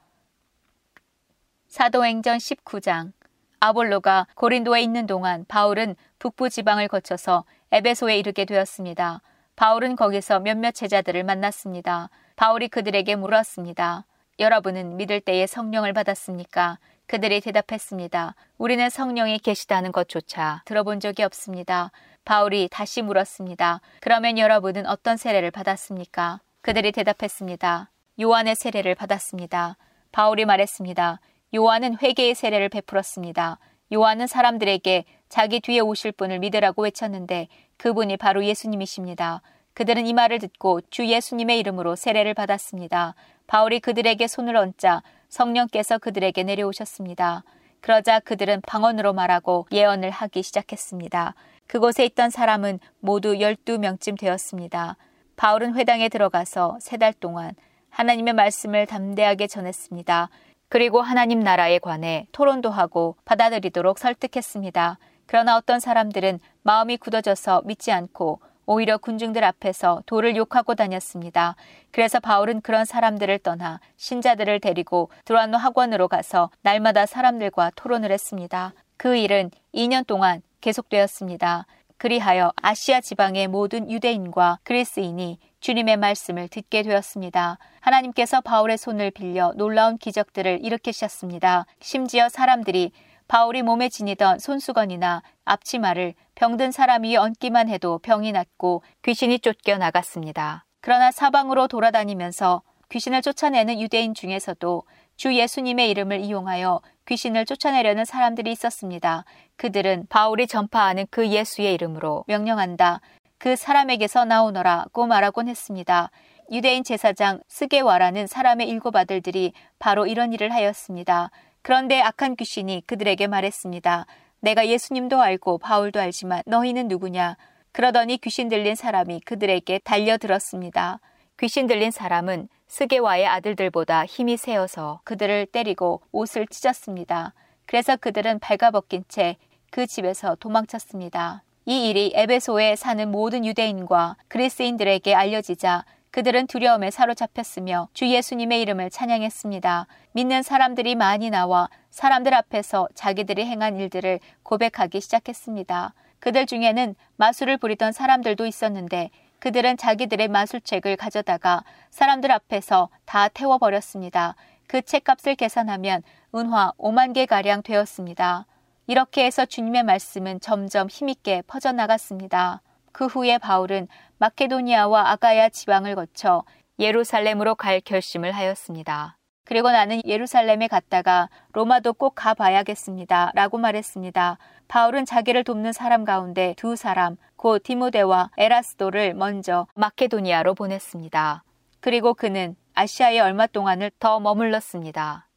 [1.68, 3.12] 사도행전 19장
[3.60, 9.20] 아볼로가 고린도에 있는 동안 바울은 북부 지방을 거쳐서 에베소에 이르게 되었습니다.
[9.56, 12.08] 바울은 거기서 몇몇 제자들을 만났습니다.
[12.36, 14.04] 바울이 그들에게 물었습니다.
[14.38, 16.78] 여러분은 믿을 때에 성령을 받았습니까?
[17.06, 18.34] 그들이 대답했습니다.
[18.58, 21.90] 우리는 성령이 계시다는 것조차 들어본 적이 없습니다.
[22.24, 23.80] 바울이 다시 물었습니다.
[24.00, 26.40] 그러면 여러분은 어떤 세례를 받았습니까?
[26.60, 27.90] 그들이 대답했습니다.
[28.20, 29.76] 요한의 세례를 받았습니다.
[30.12, 31.20] 바울이 말했습니다.
[31.54, 33.58] 요한은 회개의 세례를 베풀었습니다.
[33.92, 39.42] 요한은 사람들에게 자기 뒤에 오실 분을 믿으라고 외쳤는데 그분이 바로 예수님이십니다.
[39.74, 43.14] 그들은 이 말을 듣고 주 예수님의 이름으로 세례를 받았습니다.
[43.46, 47.44] 바울이 그들에게 손을 얹자 성령께서 그들에게 내려오셨습니다.
[47.80, 51.34] 그러자 그들은 방언으로 말하고 예언을 하기 시작했습니다.
[51.68, 54.96] 그곳에 있던 사람은 모두 12명쯤 되었습니다.
[55.36, 57.54] 바울은 회당에 들어가서 세 달 동안
[57.90, 60.28] 하나님의 말씀을 담대하게 전했습니다.
[60.68, 64.98] 그리고 하나님 나라에 관해 토론도 하고 받아들이도록 설득했습니다.
[65.28, 71.54] 그러나 어떤 사람들은 마음이 굳어져서 믿지 않고 오히려 군중들 앞에서 돌을 욕하고 다녔습니다.
[71.90, 78.72] 그래서 바울은 그런 사람들을 떠나 신자들을 데리고 드라노 학원으로 가서 날마다 사람들과 토론을 했습니다.
[78.96, 81.66] 그 일은 2년 동안 계속되었습니다.
[81.98, 87.58] 그리하여 아시아 지방의 모든 유대인과 그리스인이 주님의 말씀을 듣게 되었습니다.
[87.80, 91.66] 하나님께서 바울의 손을 빌려 놀라운 기적들을 일으키셨습니다.
[91.80, 92.92] 심지어 사람들이
[93.28, 100.64] 바울이 몸에 지니던 손수건이나 앞치마를 병든 사람 이 얹기만 해도 병이 낫고 귀신이 쫓겨 나갔습니다.
[100.80, 104.82] 그러나 사방으로 돌아다니면서 귀신을 쫓아내는 유대인 중에서도
[105.16, 109.24] 주 예수님의 이름을 이용하여 귀신을 쫓아내려는 사람들이 있었습니다.
[109.56, 113.00] 그들은 바울이 전파하는 그 예수의 이름으로 명령한다.
[113.36, 116.10] 그 사람에게서 나오너라고 말하곤 했습니다.
[116.50, 121.30] 유대인 제사장 스게와라는 사람의 일곱 아들들이 바로 이런 일을 하였습니다.
[121.62, 124.06] 그런데 악한 귀신이 그들에게 말했습니다.
[124.40, 127.36] 내가 예수님도 알고 바울도 알지만 너희는 누구냐?
[127.72, 131.00] 그러더니 귀신 들린 사람이 그들에게 달려들었습니다.
[131.38, 137.34] 귀신 들린 사람은 스게와의 아들들보다 힘이 세어서 그들을 때리고 옷을 찢었습니다.
[137.66, 139.36] 그래서 그들은 발가벗긴 채
[139.70, 141.42] 그 집에서 도망쳤습니다.
[141.66, 145.84] 이 일이 에베소에 사는 모든 유대인과 그리스인들에게 알려지자
[146.18, 149.86] 그들은 두려움에 사로잡혔으며 주 예수님의 이름을 찬양했습니다.
[150.10, 155.94] 믿는 사람들이 많이 나와 사람들 앞에서 자기들이 행한 일들을 고백하기 시작했습니다.
[156.18, 164.34] 그들 중에는 마술을 부리던 사람들도 있었는데 그들은 자기들의 마술책을 가져다가 사람들 앞에서 다 태워버렸습니다.
[164.66, 166.02] 그 책값을 계산하면
[166.34, 168.44] 은화 5만 개가량 되었습니다.
[168.88, 172.60] 이렇게 해서 주님의 말씀은 점점 힘있게 퍼져나갔습니다.
[172.92, 176.44] 그 후에 바울은 마케도니아와 아가야 지방을 거쳐
[176.78, 179.16] 예루살렘으로 갈 결심을 하였습니다.
[179.44, 183.32] 그리고 나는 예루살렘에 갔다가 로마도 꼭 가봐야겠습니다.
[183.34, 184.36] 라고 말했습니다.
[184.68, 191.44] 바울은 자기를 돕는 사람 가운데 두 사람, 곧 디모데와 에라스도를 먼저 마케도니아로 보냈습니다.
[191.80, 195.28] 그리고 그는 아시아에 얼마 동안을 더 머물렀습니다.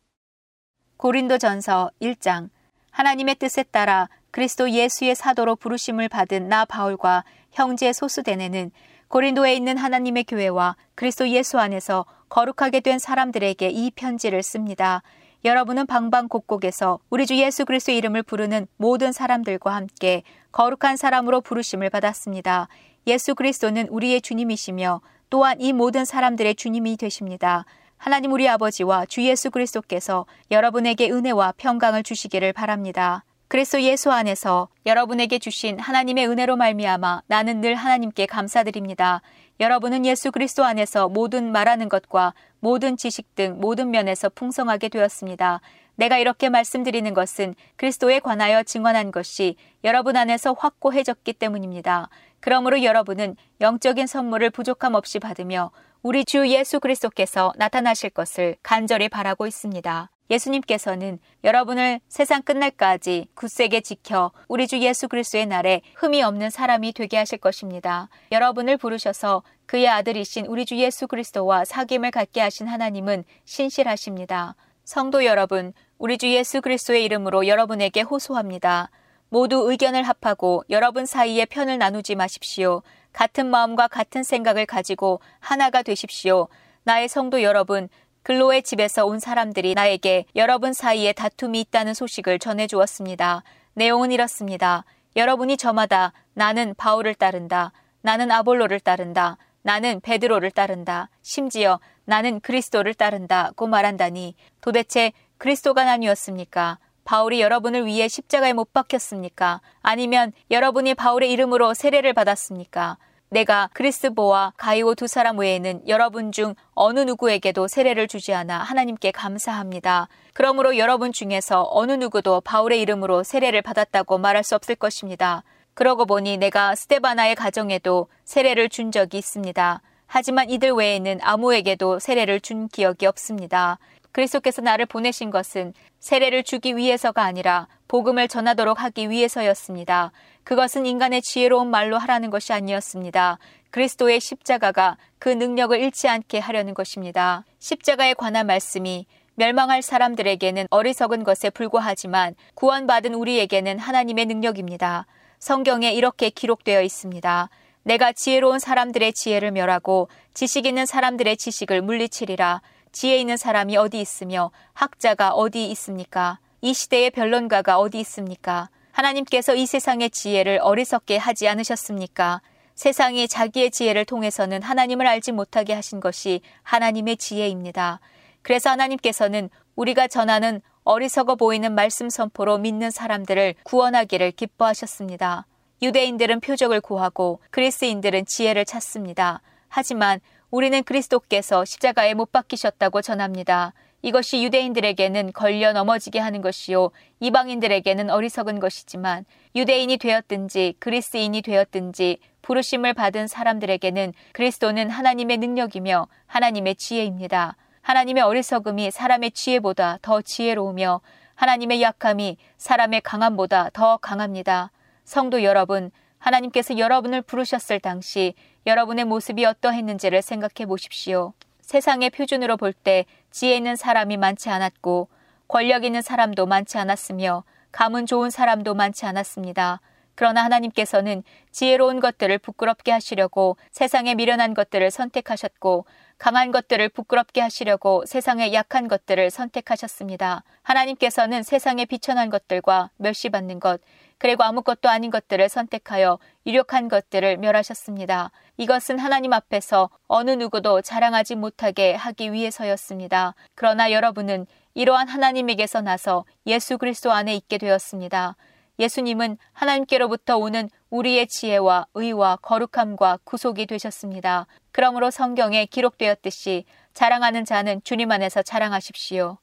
[0.97, 2.49] 고린도 전서 1장
[2.91, 8.71] 하나님의 뜻에 따라 그리스도 예수의 사도로 부르심을 받은 나 바울과 형제 소수대네는
[9.07, 15.03] 고린도에 있는 하나님의 교회와 그리스도 예수 안에서 거룩하게 된 사람들에게 이 편지를 씁니다.
[15.43, 22.67] 여러분은 방방곡곡에서 우리 주 예수 그리스도의 이름을 부르는 모든 사람들과 함께 거룩한 사람으로 부르심을 받았습니다.
[23.07, 27.65] 예수 그리스도는 우리의 주님이시며 또한 이 모든 사람들의 주님이 되십니다.
[27.97, 33.23] 하나님 우리 아버지와 주 예수 그리스도께서 여러분에게 은혜와 평강을 주시기를 바랍니다.
[33.51, 39.21] 그리스도 예수 안에서 여러분에게 주신 하나님의 은혜로 말미암아 나는 늘 하나님께 감사드립니다.
[39.59, 45.59] 여러분은 예수 그리스도 안에서 모든 말하는 것과 모든 지식 등 모든 면에서 풍성하게 되었습니다.
[45.95, 52.07] 내가 이렇게 말씀드리는 것은 그리스도에 관하여 증언한 것이 여러분 안에서 확고해졌기 때문입니다.
[52.39, 55.71] 그러므로 여러분은 영적인 선물을 부족함 없이 받으며
[56.03, 60.09] 우리 주 예수 그리스도께서 나타나실 것을 간절히 바라고 있습니다.
[60.31, 67.17] 예수님께서는 여러분을 세상 끝날까지 굳세게 지켜 우리 주 예수 그리스도의 날에 흠이 없는 사람이 되게
[67.17, 68.09] 하실 것입니다.
[68.31, 74.55] 여러분을 부르셔서 그의 아들이신 우리 주 예수 그리스도와 사귐을 갖게 하신 하나님은 신실하십니다.
[74.83, 78.89] 성도 여러분, 우리 주 예수 그리스도의 이름으로 여러분에게 호소합니다.
[79.29, 82.81] 모두 의견을 합하고 여러분 사이에 편을 나누지 마십시오.
[83.13, 86.47] 같은 마음과 같은 생각을 가지고 하나가 되십시오.
[86.83, 87.87] 나의 성도 여러분,
[88.23, 93.43] 글로의 집에서 온 사람들이 나에게 여러분 사이에 다툼이 있다는 소식을 전해 주었습니다.
[93.73, 94.85] 내용은 이렇습니다.
[95.15, 97.71] 여러분이 저마다 나는 바울을 따른다.
[98.01, 99.37] 나는 아볼로를 따른다.
[99.63, 101.09] 나는 베드로를 따른다.
[101.21, 106.77] 심지어 나는 그리스도를 따른다고 말한다니 도대체 그리스도가 나뉘었습니까?
[107.03, 109.61] 바울이 여러분을 위해 십자가에 못 박혔습니까?
[109.81, 112.97] 아니면 여러분이 바울의 이름으로 세례를 받았습니까?
[113.31, 120.09] 내가 크리스보와 가이오 두 사람 외에는 여러분 중 어느 누구에게도 세례를 주지 않아 하나님께 감사합니다.
[120.33, 125.45] 그러므로 여러분 중에서 어느 누구도 바울의 이름으로 세례를 받았다고 말할 수 없을 것입니다.
[125.73, 129.81] 그러고 보니 내가 스테바나의 가정에도 세례를 준 적이 있습니다.
[130.07, 133.79] 하지만 이들 외에는 아무에게도 세례를 준 기억이 없습니다.
[134.11, 140.11] 그리스도께서 나를 보내신 것은 세례를 주기 위해서가 아니라 복음을 전하도록 하기 위해서였습니다.
[140.43, 143.37] 그것은 인간의 지혜로운 말로 하라는 것이 아니었습니다.
[143.69, 147.45] 그리스도의 십자가가 그 능력을 잃지 않게 하려는 것입니다.
[147.59, 149.05] 십자가에 관한 말씀이
[149.35, 155.05] 멸망할 사람들에게는 어리석은 것에 불과하지만 구원받은 우리에게는 하나님의 능력입니다.
[155.39, 157.49] 성경에 이렇게 기록되어 있습니다.
[157.83, 162.61] 내가 지혜로운 사람들의 지혜를 멸하고 지식 있는 사람들의 지식을 물리치리라.
[162.91, 166.39] 지혜 있는 사람이 어디 있으며 학자가 어디 있습니까?
[166.61, 168.69] 이 시대의 변론가가 어디 있습니까?
[168.91, 172.41] 하나님께서 이 세상의 지혜를 어리석게 하지 않으셨습니까?
[172.75, 177.99] 세상이 자기의 지혜를 통해서는 하나님을 알지 못하게 하신 것이 하나님의 지혜입니다.
[178.41, 185.45] 그래서 하나님께서는 우리가 전하는 어리석어 보이는 말씀 선포로 믿는 사람들을 구원하기를 기뻐하셨습니다.
[185.81, 189.41] 유대인들은 표적을 구하고 그리스인들은 지혜를 찾습니다.
[189.67, 190.19] 하지만
[190.51, 193.73] 우리는 그리스도께서 십자가에 못 박히셨다고 전합니다.
[194.01, 196.91] 이것이 유대인들에게는 걸려 넘어지게 하는 것이요
[197.21, 199.23] 이방인들에게는 어리석은 것이지만
[199.55, 207.55] 유대인이 되었든지 그리스인이 되었든지 부르심을 받은 사람들에게는 그리스도는 하나님의 능력이며 하나님의 지혜입니다.
[207.81, 210.99] 하나님의 어리석음이 사람의 지혜보다 더 지혜로우며
[211.35, 214.71] 하나님의 약함이 사람의 강함보다 더 강합니다.
[215.05, 215.91] 성도 여러분,
[216.21, 218.35] 하나님께서 여러분을 부르셨을 당시
[218.65, 221.33] 여러분의 모습이 어떠했는지를 생각해 보십시오.
[221.61, 225.07] 세상의 표준으로 볼 때 지혜 있는 사람이 많지 않았고
[225.47, 229.79] 권력 있는 사람도 많지 않았으며 감은 좋은 사람도 많지 않았습니다.
[230.15, 235.85] 그러나 하나님께서는 지혜로운 것들을 부끄럽게 하시려고 세상에 미련한 것들을 선택하셨고
[236.21, 240.43] 강한 것들을 부끄럽게 하시려고 세상의 약한 것들을 선택하셨습니다.
[240.61, 243.81] 하나님께서는 세상에 비천한 것들과 멸시받는 것,
[244.19, 248.29] 그리고 아무것도 아닌 것들을 선택하여 유력한 것들을 멸하셨습니다.
[248.57, 253.33] 이것은 하나님 앞에서 어느 누구도 자랑하지 못하게 하기 위해서였습니다.
[253.55, 254.45] 그러나 여러분은
[254.75, 258.35] 이러한 하나님에게서 나서 예수 그리스도 안에 있게 되었습니다.
[258.77, 264.45] 예수님은 하나님께로부터 오는 우리의 지혜와 의와 거룩함과 구속이 되셨습니다.
[264.71, 269.37] 그러므로 성경에 기록되었듯이 자랑하는 자는 주님 안에서 자랑하십시오.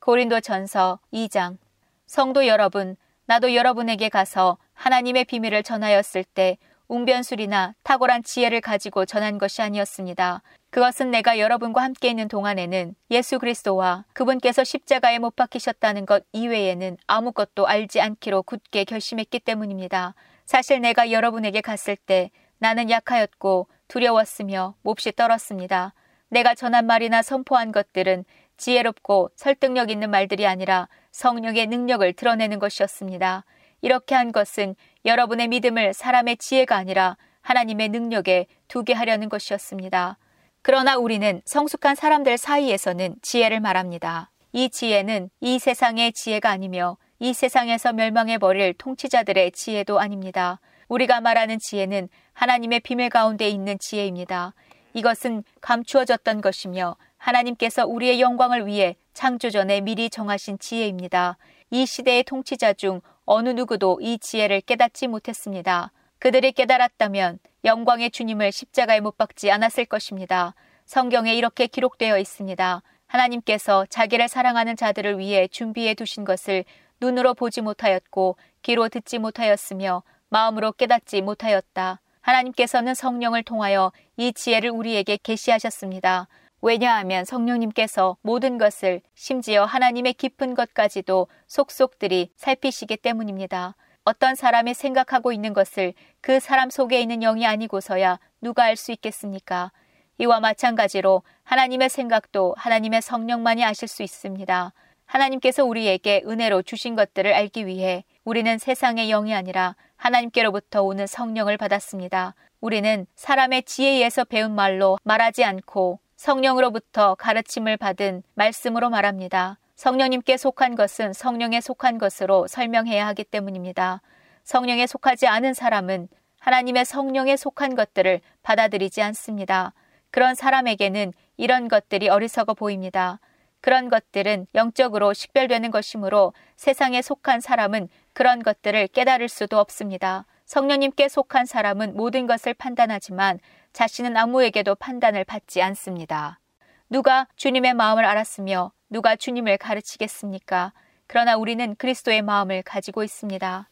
[0.00, 1.58] 고린도 전서 2장
[2.06, 6.56] 성도 여러분, 나도 여러분에게 가서 하나님의 비밀을 전하였을 때
[6.86, 10.42] 웅변술이나 탁월한 지혜를 가지고 전한 것이 아니었습니다.
[10.70, 17.66] 그것은 내가 여러분과 함께 있는 동안에는 예수 그리스도와 그분께서 십자가에 못 박히셨다는 것 이외에는 아무것도
[17.66, 20.14] 알지 않기로 굳게 결심했기 때문입니다.
[20.48, 25.92] 사실 내가 여러분에게 갔을 때 나는 약하였고 두려웠으며 몹시 떨었습니다.
[26.30, 28.24] 내가 전한 말이나 선포한 것들은
[28.56, 33.44] 지혜롭고 설득력 있는 말들이 아니라 성령의 능력을 드러내는 것이었습니다.
[33.82, 34.74] 이렇게 한 것은
[35.04, 40.16] 여러분의 믿음을 사람의 지혜가 아니라 하나님의 능력에 두게 하려는 것이었습니다.
[40.62, 44.30] 그러나 우리는 성숙한 사람들 사이에서는 지혜를 말합니다.
[44.52, 50.60] 이 지혜는 이 세상의 지혜가 아니며 이 세상에서 멸망해버릴 통치자들의 지혜도 아닙니다.
[50.86, 54.54] 우리가 말하는 지혜는 하나님의 비밀 가운데 있는 지혜입니다.
[54.94, 61.38] 이것은 감추어졌던 것이며 하나님께서 우리의 영광을 위해 창조 전에 미리 정하신 지혜입니다.
[61.70, 65.92] 이 시대의 통치자 중 어느 누구도 이 지혜를 깨닫지 못했습니다.
[66.20, 70.54] 그들이 깨달았다면 영광의 주님을 십자가에 못 박지 않았을 것입니다.
[70.86, 72.82] 성경에 이렇게 기록되어 있습니다.
[73.08, 76.64] 하나님께서 자기를 사랑하는 자들을 위해 준비해 두신 것을
[77.00, 82.00] 눈으로 보지 못하였고 귀로 듣지 못하였으며 마음으로 깨닫지 못하였다.
[82.20, 86.28] 하나님께서는 성령을 통하여 이 지혜를 우리에게 계시하셨습니다.
[86.60, 93.76] 왜냐하면 성령님께서 모든 것을 심지어 하나님의 깊은 것까지도 속속들이 살피시기 때문입니다.
[94.04, 99.70] 어떤 사람이 생각하고 있는 것을 그 사람 속에 있는 영이 아니고서야 누가 알 수 있겠습니까?
[100.18, 104.72] 이와 마찬가지로 하나님의 생각도 하나님의 성령만이 아실 수 있습니다.
[105.08, 112.34] 하나님께서 우리에게 은혜로 주신 것들을 알기 위해 우리는 세상의 영이 아니라 하나님께로부터 오는 성령을 받았습니다.
[112.60, 119.58] 우리는 사람의 지혜에서 배운 말로 말하지 않고 성령으로부터 가르침을 받은 말씀으로 말합니다.
[119.76, 124.02] 성령님께 속한 것은 성령에 속한 것으로 설명해야 하기 때문입니다.
[124.44, 126.08] 성령에 속하지 않은 사람은
[126.40, 129.72] 하나님의 성령에 속한 것들을 받아들이지 않습니다.
[130.10, 133.20] 그런 사람에게는 이런 것들이 어리석어 보입니다.
[133.68, 140.24] 그런 것들은 영적으로 식별되는 것이므로 세상에 속한 사람은 그런 것들을 깨달을 수도 없습니다.
[140.46, 143.38] 성령님께 속한 사람은 모든 것을 판단하지만
[143.74, 146.40] 자신은 아무에게도 판단을 받지 않습니다.
[146.88, 150.72] 누가 주님의 마음을 알았으며 누가 주님을 가르치겠습니까?
[151.06, 153.68] 그러나 우리는 그리스도의 마음을 가지고 있습니다.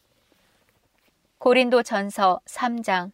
[1.39, 3.13] 고린도 전서 3장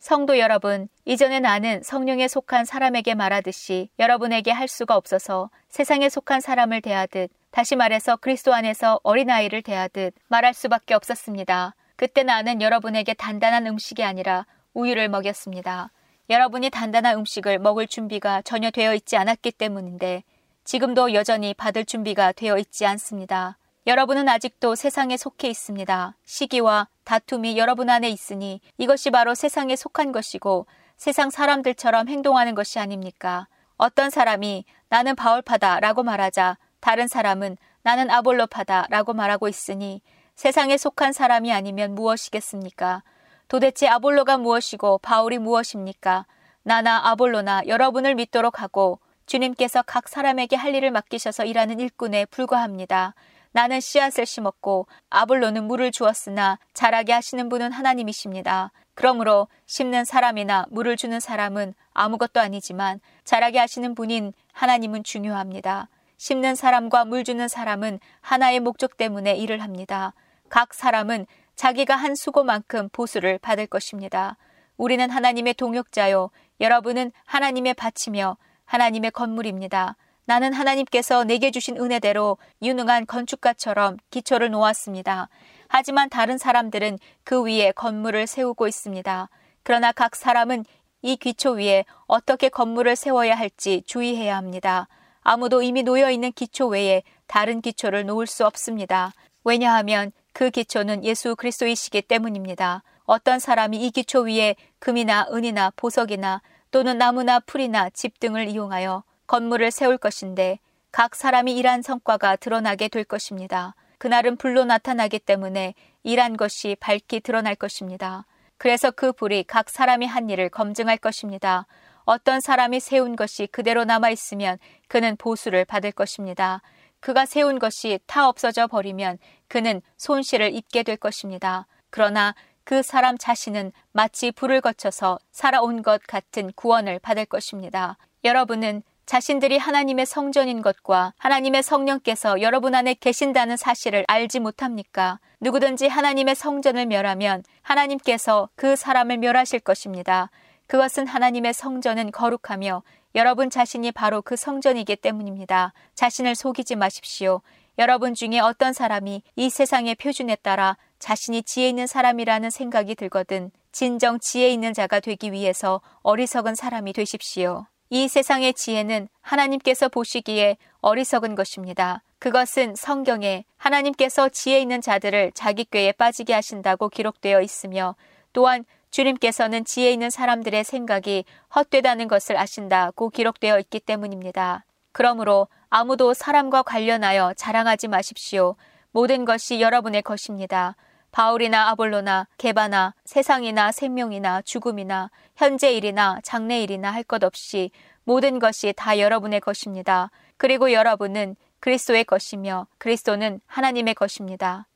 [0.00, 6.80] 성도 여러분, 이전에 나는 성령에 속한 사람에게 말하듯이 여러분에게 할 수가 없어서 세상에 속한 사람을
[6.82, 11.76] 대하듯 다시 말해서 그리스도 안에서 어린아이를 대하듯 말할 수밖에 없었습니다.
[11.94, 15.92] 그때 나는 여러분에게 단단한 음식이 아니라 우유를 먹였습니다.
[16.28, 20.24] 여러분이 단단한 음식을 먹을 준비가 전혀 되어 있지 않았기 때문인데
[20.64, 23.56] 지금도 여전히 받을 준비가 되어 있지 않습니다.
[23.86, 26.16] 여러분은 아직도 세상에 속해 있습니다.
[26.24, 30.66] 시기와 다툼이 여러분 안에 있으니 이것이 바로 세상에 속한 것이고
[30.96, 33.46] 세상 사람들처럼 행동하는 것이 아닙니까?
[33.76, 40.02] 어떤 사람이 나는 바울파다 라고 말하자 다른 사람은 나는 아볼로파다 라고 말하고 있으니
[40.34, 43.04] 세상에 속한 사람이 아니면 무엇이겠습니까?
[43.46, 46.26] 도대체 아볼로가 무엇이고 바울이 무엇입니까?
[46.64, 53.14] 나나 아볼로나 여러분을 믿도록 하고 주님께서 각 사람에게 할 일을 맡기셔서 일하는 일꾼에 불과합니다.
[53.52, 58.72] 나는 씨앗을 심었고 아볼로는 물을 주었으나 자라게 하시는 분은 하나님이십니다.
[58.94, 65.88] 그러므로 심는 사람이나 물을 주는 사람은 아무것도 아니지만 자라게 하시는 분인 하나님은 중요합니다.
[66.16, 70.12] 심는 사람과 물 주는 사람은 하나의 목적 때문에 일을 합니다.
[70.48, 71.26] 각 사람은
[71.56, 74.36] 자기가 한 수고만큼 보수를 받을 것입니다.
[74.76, 76.30] 우리는 하나님의 동역자요.
[76.60, 79.96] 여러분은 하나님의 밭이며 하나님의 건물입니다.
[80.24, 85.28] 나는 하나님께서 내게 주신 은혜대로 유능한 건축가처럼 기초를 놓았습니다.
[85.72, 89.28] 하지만 다른 사람들은 그 위에 건물을 세우고 있습니다.
[89.62, 90.64] 그러나 각 사람은
[91.00, 94.88] 이 기초 위에 어떻게 건물을 세워야 할지 주의해야 합니다.
[95.20, 99.12] 아무도 이미 놓여 있는 기초 외에 다른 기초를 놓을 수 없습니다.
[99.44, 102.82] 왜냐하면 그 기초는 예수 그리스도이시기 때문입니다.
[103.04, 106.42] 어떤 사람이 이 기초 위에 금이나 은이나 보석이나
[106.72, 110.58] 또는 나무나 풀이나 집 등을 이용하여 건물을 세울 것인데
[110.90, 113.76] 각 사람이 일한 성과가 드러나게 될 것입니다.
[114.00, 115.74] 그날은 불로 나타나기 때문에
[116.04, 118.24] 일한 것이 밝히 드러날 것입니다.
[118.56, 121.66] 그래서 그 불이 각 사람이 한 일을 검증할 것입니다.
[122.04, 124.56] 어떤 사람이 세운 것이 그대로 남아 있으면
[124.88, 126.62] 그는 보수를 받을 것입니다.
[127.00, 131.66] 그가 세운 것이 타 없어져 버리면 그는 손실을 입게 될 것입니다.
[131.90, 132.34] 그러나
[132.64, 137.98] 그 사람 자신은 마치 불을 거쳐서 살아온 것 같은 구원을 받을 것입니다.
[138.24, 145.18] 여러분은 자신들이 하나님의 성전인 것과 하나님의 성령께서 여러분 안에 계신다는 사실을 알지 못합니까?
[145.40, 150.30] 누구든지 하나님의 성전을 멸하면 하나님께서 그 사람을 멸하실 것입니다.
[150.68, 152.84] 그것은 하나님의 성전은 거룩하며
[153.16, 155.72] 여러분 자신이 바로 그 성전이기 때문입니다.
[155.96, 157.40] 자신을 속이지 마십시오.
[157.78, 164.20] 여러분 중에 어떤 사람이 이 세상의 표준에 따라 자신이 지혜 있는 사람이라는 생각이 들거든 진정
[164.20, 167.66] 지혜 있는 자가 되기 위해서 어리석은 사람이 되십시오.
[167.92, 172.04] 이 세상의 지혜는 하나님께서 보시기에 어리석은 것입니다.
[172.20, 177.96] 그것은 성경에 하나님께서 지혜 있는 자들을 자기 꾀에 빠지게 하신다고 기록되어 있으며
[178.32, 184.64] 또한 주님께서는 지혜 있는 사람들의 생각이 헛되다는 것을 아신다고 기록되어 있기 때문입니다.
[184.92, 188.54] 그러므로 아무도 사람과 관련하여 자랑하지 마십시오.
[188.92, 190.76] 모든 것이 여러분의 것입니다.
[191.12, 197.70] 바울이나 아볼로나 개바나 세상이나 생명이나 죽음이나 현재 일이나 장래 일이나 할 것 없이
[198.04, 200.10] 모든 것이 다 여러분의 것입니다.
[200.36, 204.66] 그리고 여러분은 그리스도의 것이며 그리스도는 하나님의 것입니다.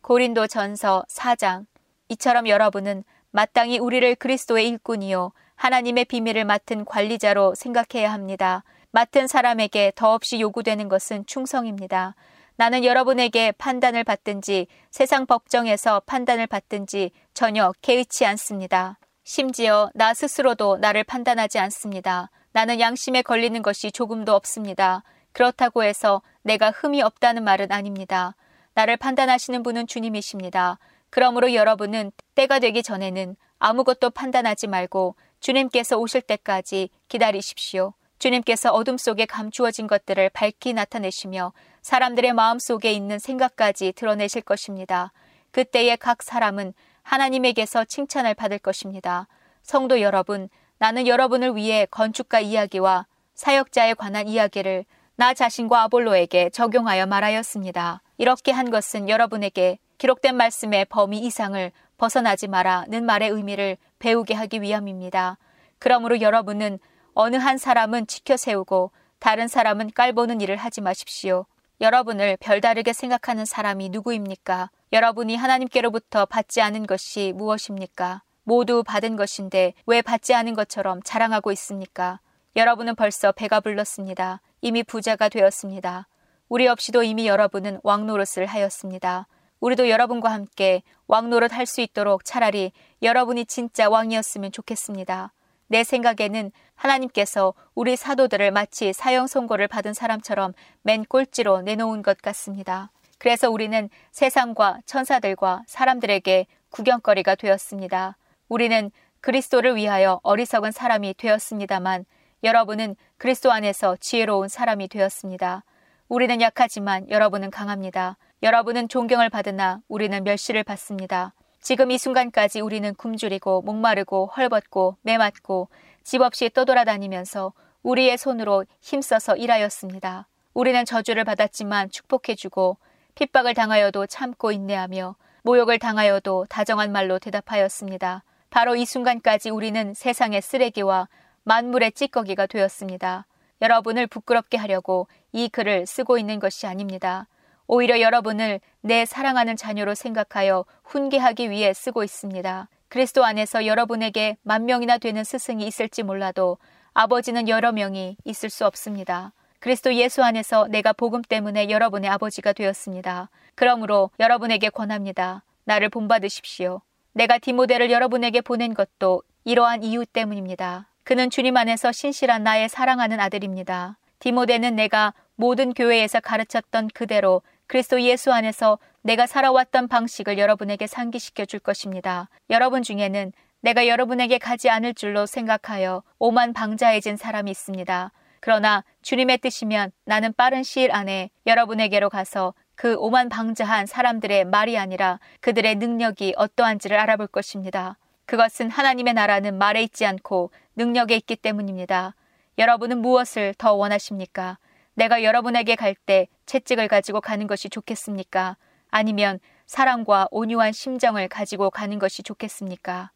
[0.00, 1.66] 고린도 전서 4장
[2.08, 8.64] 이처럼 여러분은 마땅히 우리를 그리스도의 일꾼이요 하나님의 비밀을 맡은 관리자로 생각해야 합니다.
[8.90, 12.14] 맡은 사람에게 더없이 요구되는 것은 충성입니다.
[12.56, 18.98] 나는 여러분에게 판단을 받든지 세상 법정에서 판단을 받든지 전혀 개의치 않습니다.
[19.24, 22.30] 심지어 나 스스로도 나를 판단하지 않습니다.
[22.52, 25.02] 나는 양심에 걸리는 것이 조금도 없습니다.
[25.32, 28.36] 그렇다고 해서 내가 흠이 없다는 말은 아닙니다.
[28.74, 30.78] 나를 판단하시는 분은 주님이십니다.
[31.10, 37.94] 그러므로 여러분은 때가 되기 전에는 아무것도 판단하지 말고 주님께서 오실 때까지 기다리십시오.
[38.18, 41.52] 주님께서 어둠 속에 감추어진 것들을 밝히 나타내시며
[41.82, 45.12] 사람들의 마음 속에 있는 생각까지 드러내실 것입니다.
[45.50, 46.72] 그때에 각 사람은
[47.02, 49.26] 하나님에게서 칭찬을 받을 것입니다.
[49.62, 54.84] 성도 여러분, 나는 여러분을 위해 건축가 이야기와 사역자에 관한 이야기를
[55.16, 58.02] 나 자신과 아볼로에게 적용하여 말하였습니다.
[58.18, 65.38] 이렇게 한 것은 여러분에게 기록된 말씀의 범위 이상을 벗어나지 마라는 말의 의미를 배우게 하기 위함입니다.
[65.78, 66.78] 그러므로 여러분은
[67.14, 71.46] 어느 한 사람은 지켜 세우고 다른 사람은 깔보는 일을 하지 마십시오.
[71.82, 74.70] 여러분을 별다르게 생각하는 사람이 누구입니까?
[74.92, 78.22] 여러분이 하나님께로부터 받지 않은 것이 무엇입니까?
[78.44, 82.20] 모두 받은 것인데 왜 받지 않은 것처럼 자랑하고 있습니까?
[82.54, 84.40] 여러분은 벌써 배가 불렀습니다.
[84.60, 86.06] 이미 부자가 되었습니다.
[86.48, 89.26] 우리 없이도 이미 여러분은 왕노릇을 하였습니다.
[89.58, 92.70] 우리도 여러분과 함께 왕노릇 할 수 있도록 차라리
[93.02, 95.32] 여러분이 진짜 왕이었으면 좋겠습니다.
[95.72, 100.52] 내 생각에는 하나님께서 우리 사도들을 마치 사형 선고를 받은 사람처럼
[100.82, 102.90] 맨 꼴찌로 내놓은 것 같습니다.
[103.16, 108.18] 그래서 우리는 세상과 천사들과 사람들에게 구경거리가 되었습니다.
[108.50, 108.90] 우리는
[109.22, 112.04] 그리스도를 위하여 어리석은 사람이 되었습니다만
[112.44, 115.64] 여러분은 그리스도 안에서 지혜로운 사람이 되었습니다.
[116.06, 118.18] 우리는 약하지만 여러분은 강합니다.
[118.42, 121.32] 여러분은 존경을 받으나 우리는 멸시를 받습니다.
[121.62, 125.68] 지금 이 순간까지 우리는 굶주리고 목마르고 헐벗고 매맞고
[126.02, 127.52] 집 없이 떠돌아다니면서
[127.84, 130.26] 우리의 손으로 힘써서 일하였습니다.
[130.54, 132.78] 우리는 저주를 받았지만 축복해주고
[133.14, 138.24] 핍박을 당하여도 참고 인내하며 모욕을 당하여도 다정한 말로 대답하였습니다.
[138.50, 141.08] 바로 이 순간까지 우리는 세상의 쓰레기와
[141.44, 143.24] 만물의 찌꺼기가 되었습니다.
[143.62, 147.28] 여러분을 부끄럽게 하려고 이 글을 쓰고 있는 것이 아닙니다.
[147.66, 152.68] 오히려 여러분을 내 사랑하는 자녀로 생각하여 훈계하기 위해 쓰고 있습니다.
[152.88, 156.58] 그리스도 안에서 여러분에게 만 명이나 되는 스승이 있을지 몰라도
[156.94, 159.32] 아버지는 여러 명이 있을 수 없습니다.
[159.60, 163.30] 그리스도 예수 안에서 내가 복음 때문에 여러분의 아버지가 되었습니다.
[163.54, 165.44] 그러므로 여러분에게 권합니다.
[165.64, 166.80] 나를 본받으십시오.
[167.12, 170.88] 내가 디모데를 여러분에게 보낸 것도 이러한 이유 때문입니다.
[171.04, 173.98] 그는 주님 안에서 신실한 나의 사랑하는 아들입니다.
[174.18, 181.60] 디모데는 내가 모든 교회에서 가르쳤던 그대로 그리스도 예수 안에서 내가 살아왔던 방식을 여러분에게 상기시켜 줄
[181.60, 182.28] 것입니다.
[182.50, 188.12] 여러분 중에는 내가 여러분에게 가지 않을 줄로 생각하여 오만 방자해진 사람이 있습니다.
[188.40, 195.20] 그러나 주님의 뜻이면 나는 빠른 시일 안에 여러분에게로 가서 그 오만 방자한 사람들의 말이 아니라
[195.40, 197.96] 그들의 능력이 어떠한지를 알아볼 것입니다.
[198.26, 202.16] 그것은 하나님의 나라는 말에 있지 않고 능력에 있기 때문입니다.
[202.58, 204.58] 여러분은 무엇을 더 원하십니까?
[205.02, 208.56] 내가 여러분에게 갈 때 채찍을 가지고 가는 것이 좋겠습니까?
[208.88, 213.10] 아니면 사랑과 온유한 심정을 가지고 가는 것이 좋겠습니까?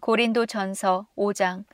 [0.00, 1.64] 고린도 전서 5장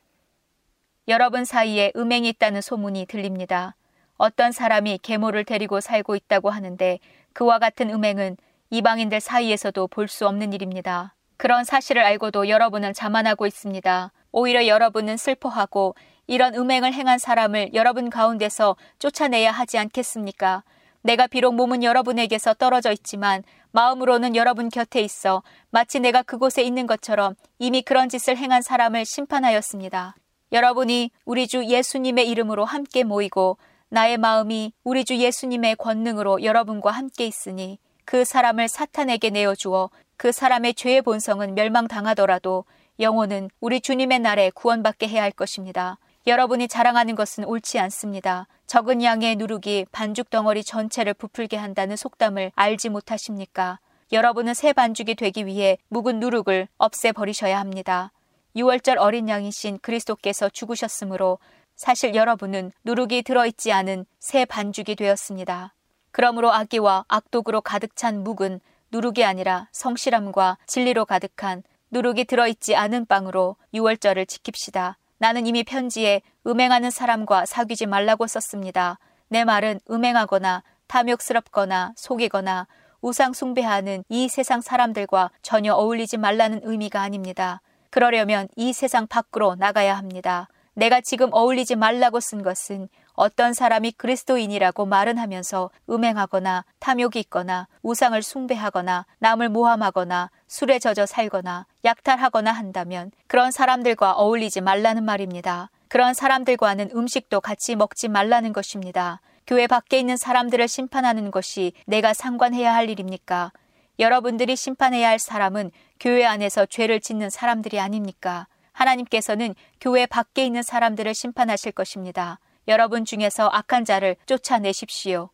[1.07, 3.77] 여러분 사이에 음행이 있다는 소문이 들립니다.
[4.17, 6.99] 어떤 사람이 계모를 데리고 살고 있다고 하는데
[7.33, 8.37] 그와 같은 음행은
[8.71, 11.15] 이방인들 사이에서도 볼 수 없는 일입니다.
[11.37, 14.11] 그런 사실을 알고도 여러분은 자만하고 있습니다.
[14.33, 15.95] 오히려 여러분은 슬퍼하고
[16.33, 20.65] 이런 음행을 행한 사람을 여러분 가운데서 쫓아내야 하지 않겠습니까?
[21.03, 27.35] 내가 비록 몸은 여러분에게서 떨어져 있지만 마음으로는 여러분 곁에 있어 마치 내가 그곳에 있는 것처럼
[27.59, 30.17] 이미 그런 짓을 행한 사람을 심판하였습니다.
[30.53, 33.59] 여러분이 우리 주 예수님의 이름으로 함께 모이고
[33.91, 40.77] 나의 마음이 우리 주 예수님의 권능으로 여러분과 함께 있으니 그 사람을 사탄에게 내어주어 그 사람의
[40.77, 42.65] 죄의 본성은 멸망당하더라도
[43.01, 45.99] 영혼은 우리 주님의 날에 구원받게 해야 할 것입니다.
[46.25, 48.47] 여러분이 자랑하는 것은 옳지 않습니다.
[48.67, 53.81] 적은 양의 누룩이 반죽 덩어리 전체를 부풀게 한다는 속담을 알지 못하십니까?
[54.13, 58.13] 여러분은 새 반죽이 되기 위해 묵은 누룩을 없애버리셔야 합니다.
[58.55, 61.39] 6월절 어린 양이신 그리스도께서 죽으셨으므로
[61.75, 65.75] 사실 여러분은 누룩이 들어있지 않은 새 반죽이 되었습니다.
[66.13, 68.61] 그러므로 악기와 악독으로 가득 찬 묵은
[68.93, 74.95] 누룩이 아니라 성실함과 진리로 가득한 누룩이 들어있지 않은 빵으로 6월절을 지킵시다.
[75.23, 78.99] 나는 이미 편지에 음행하는 사람과 사귀지 말라고 썼습니다.
[79.29, 82.67] 내 말은 음행하거나 탐욕스럽거나 속이거나
[83.01, 87.61] 우상 숭배하는 이 세상 사람들과 전혀 어울리지 말라는 의미가 아닙니다.
[87.91, 90.49] 그러려면 이 세상 밖으로 나가야 합니다.
[90.75, 92.89] 내가 지금 어울리지 말라고 쓴 것은
[93.23, 101.67] 어떤 사람이 그리스도인이라고 말은 하면서 음행하거나 탐욕이 있거나 우상을 숭배하거나 남을 모함하거나 술에 젖어 살거나
[101.85, 105.71] 약탈하거나 한다면 그런 사람들과 어울리지 말라는 말입니다.
[105.87, 109.21] 그런 사람들과는 음식도 같이 먹지 말라는 것입니다.
[109.47, 113.53] 교회 밖에 있는 사람들을 심판하는 것이 내가 상관해야 할 일입니까?
[114.01, 115.71] 여러분들이 심판해야 할 사람은
[116.01, 118.49] 교회 안에서 죄를 짓는 사람들이 아닙니까?
[118.73, 122.41] 하나님께서는 교회 밖에 있는 사람들을 심판하실 것입니다.
[122.69, 125.31] 여러분 중에서 악한 자를 쫓아내십시오.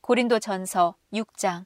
[0.00, 1.64] 고린도 전서 6장.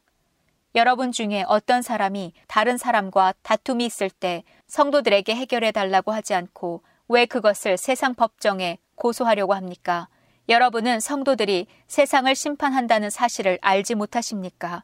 [0.74, 7.24] 여러분 중에 어떤 사람이 다른 사람과 다툼이 있을 때 성도들에게 해결해 달라고 하지 않고 왜
[7.24, 10.08] 그것을 세상 법정에 고소하려고 합니까?
[10.50, 14.82] 여러분은 성도들이 세상을 심판한다는 사실을 알지 못하십니까?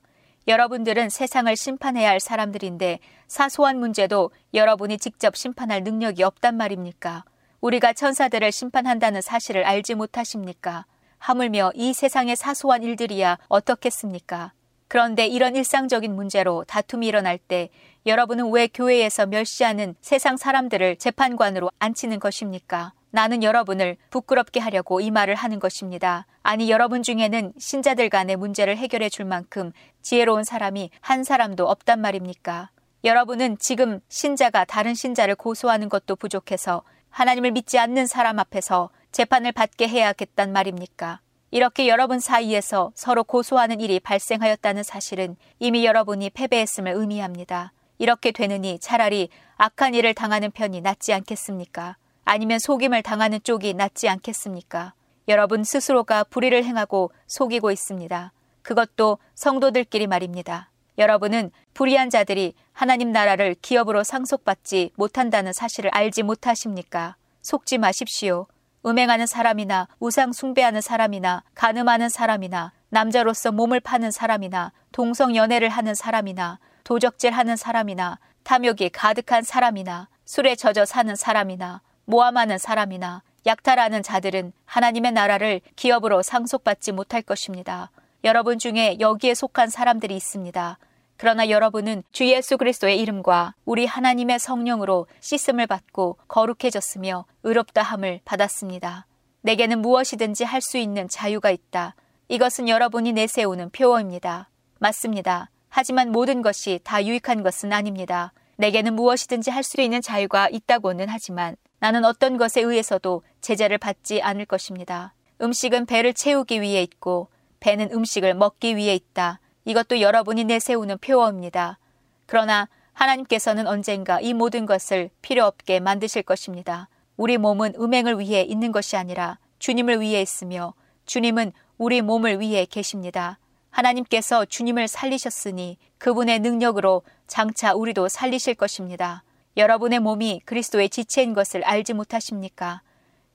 [0.49, 7.25] 여러분들은 세상을 심판해야 할 사람들인데 사소한 문제도 여러분이 직접 심판할 능력이 없단 말입니까?
[7.65, 10.85] 우리가 천사들을 심판한다는 사실을 알지 못하십니까?
[11.17, 14.53] 하물며 이 세상의 사소한 일들이야 어떻겠습니까?
[14.87, 17.71] 그런데 이런 일상적인 문제로 다툼이 일어날 때
[18.05, 22.93] 여러분은 왜 교회에서 멸시하는 세상 사람들을 재판관으로 앉히는 것입니까?
[23.11, 26.27] 나는 여러분을 부끄럽게 하려고 이 말을 하는 것입니다.
[26.43, 29.73] 아니, 여러분 중에는 신자들 간의 문제를 해결해 줄 만큼
[30.03, 32.69] 지혜로운 사람이 한 사람도 없단 말입니까?
[33.05, 36.83] 여러분은 지금 신자가 다른 신자를 고소하는 것도 부족해서
[37.15, 41.21] 하나님을 믿지 않는 사람 앞에서 재판을 받게 해야겠단 말입니까?
[41.53, 47.73] 이렇게 여러분 사이에서 서로 고소하는 일이 발생하였다는 사실은 이미 여러분이 패배했음을 의미합니다.
[47.99, 51.97] 이렇게 되느니 차라리 악한 일을 당하는 편이 낫지 않겠습니까?
[52.25, 54.95] 아니면 속임을 당하는 쪽이 낫지 않겠습니까?
[55.29, 58.33] 여러분 스스로가 불의를 행하고 속이고 있습니다.
[58.63, 60.69] 그것도 성도들끼리 말입니다.
[60.99, 67.17] 여러분은 불의한 자들이 하나님 나라를 기업으로 상속받지 못한다는 사실을 알지 못하십니까?
[67.43, 68.47] 속지 마십시오.
[68.87, 76.59] 음행하는 사람이나 우상 숭배하는 사람이나 가늠하는 사람이나 남자로서 몸을 파는 사람이나 동성 연애를 하는 사람이나
[76.85, 85.61] 도적질하는 사람이나 탐욕이 가득한 사람이나 술에 젖어 사는 사람이나 모함하는 사람이나 약탈하는 자들은 하나님의 나라를
[85.77, 87.91] 기업으로 상속받지 못할 것입니다.
[88.25, 90.79] 여러분 중에 여기에 속한 사람들이 있습니다.
[91.19, 99.07] 그러나 여러분은 주 예수 그리스도의 이름과 우리 하나님의 성령으로 씻음을 받고 거룩해졌으며 의롭다 함을 받았습니다.
[99.43, 101.95] 내게는 무엇이든지 할 수 있는 자유가 있다.
[102.29, 104.49] 이것은 여러분이 내세우는 표어입니다.
[104.79, 105.51] 맞습니다.
[105.69, 108.33] 하지만 모든 것이 다 유익한 것은 아닙니다.
[108.57, 114.47] 내게는 무엇이든지 할 수 있는 자유가 있다고는 하지만 나는 어떤 것에 의해서도 제재를 받지 않을
[114.47, 115.13] 것입니다.
[115.43, 117.29] 음식은 배를 채우기 위해 있고
[117.65, 119.41] 배는 음식을 먹기 위해 있다.
[119.65, 121.79] 이것도 여러분이 내세우는 표어입니다.
[122.27, 126.91] 그러나 하나님께서는 언젠가 이 모든 것을 필요 없게 만드실 것입니다.
[127.17, 130.75] 우리 몸은 음행을 위해 있는 것이 아니라 주님을 위해 있으며
[131.07, 133.39] 주님은 우리 몸을 위해 계십니다.
[133.71, 139.25] 하나님께서 주님을 살리셨으니 그분의 능력으로 장차 우리도 살리실 것입니다.
[139.57, 142.83] 여러분의 몸이 그리스도의 지체인 것을 알지 못하십니까?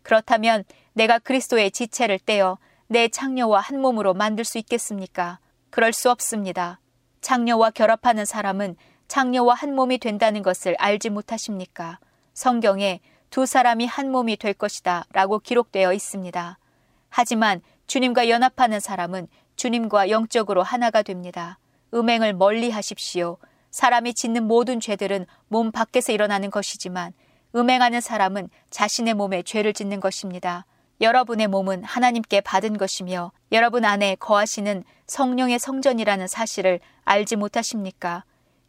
[0.03, 2.59] 그렇다면 내가 그리스도의 지체를 떼어
[2.91, 5.37] 내 창녀와 한 몸으로 만들 수 있겠습니까?
[5.69, 6.79] 그럴 수 없습니다.
[7.21, 11.99] 창녀와 결합하는 사람은 창녀와 한 몸이 된다는 것을 알지 못하십니까?
[12.33, 12.99] 성경에
[13.29, 16.57] 두 사람이 한 몸이 될 것이다 라고 기록되어 있습니다.
[17.09, 21.59] 하지만 주님과 연합하는 사람은 주님과 영적으로 하나가 됩니다.
[21.93, 23.37] 음행을 멀리 하십시오.
[23.69, 27.13] 사람이 짓는 모든 죄들은 몸 밖에서 일어나는 것이지만
[27.53, 30.65] 음행하는 사람은 자신의 몸에 죄를 짓는 것입니다.
[31.01, 38.25] 여러분의 몸은 하나님께 받은 것이며 여러분 안에 거하시는 성령의 성전이라는 사실을 알지 못하십니까?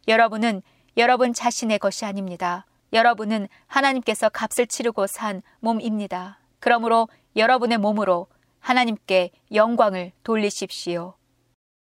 [0.07, 0.61] 여러분은
[0.97, 2.65] 여러분 자신의 것이 아닙니다.
[2.93, 6.39] 여러분은 하나님께서 값을 치르고 산 몸입니다.
[6.59, 8.27] 그러므로 여러분의 몸으로
[8.59, 11.15] 하나님께 영광을 돌리십시오.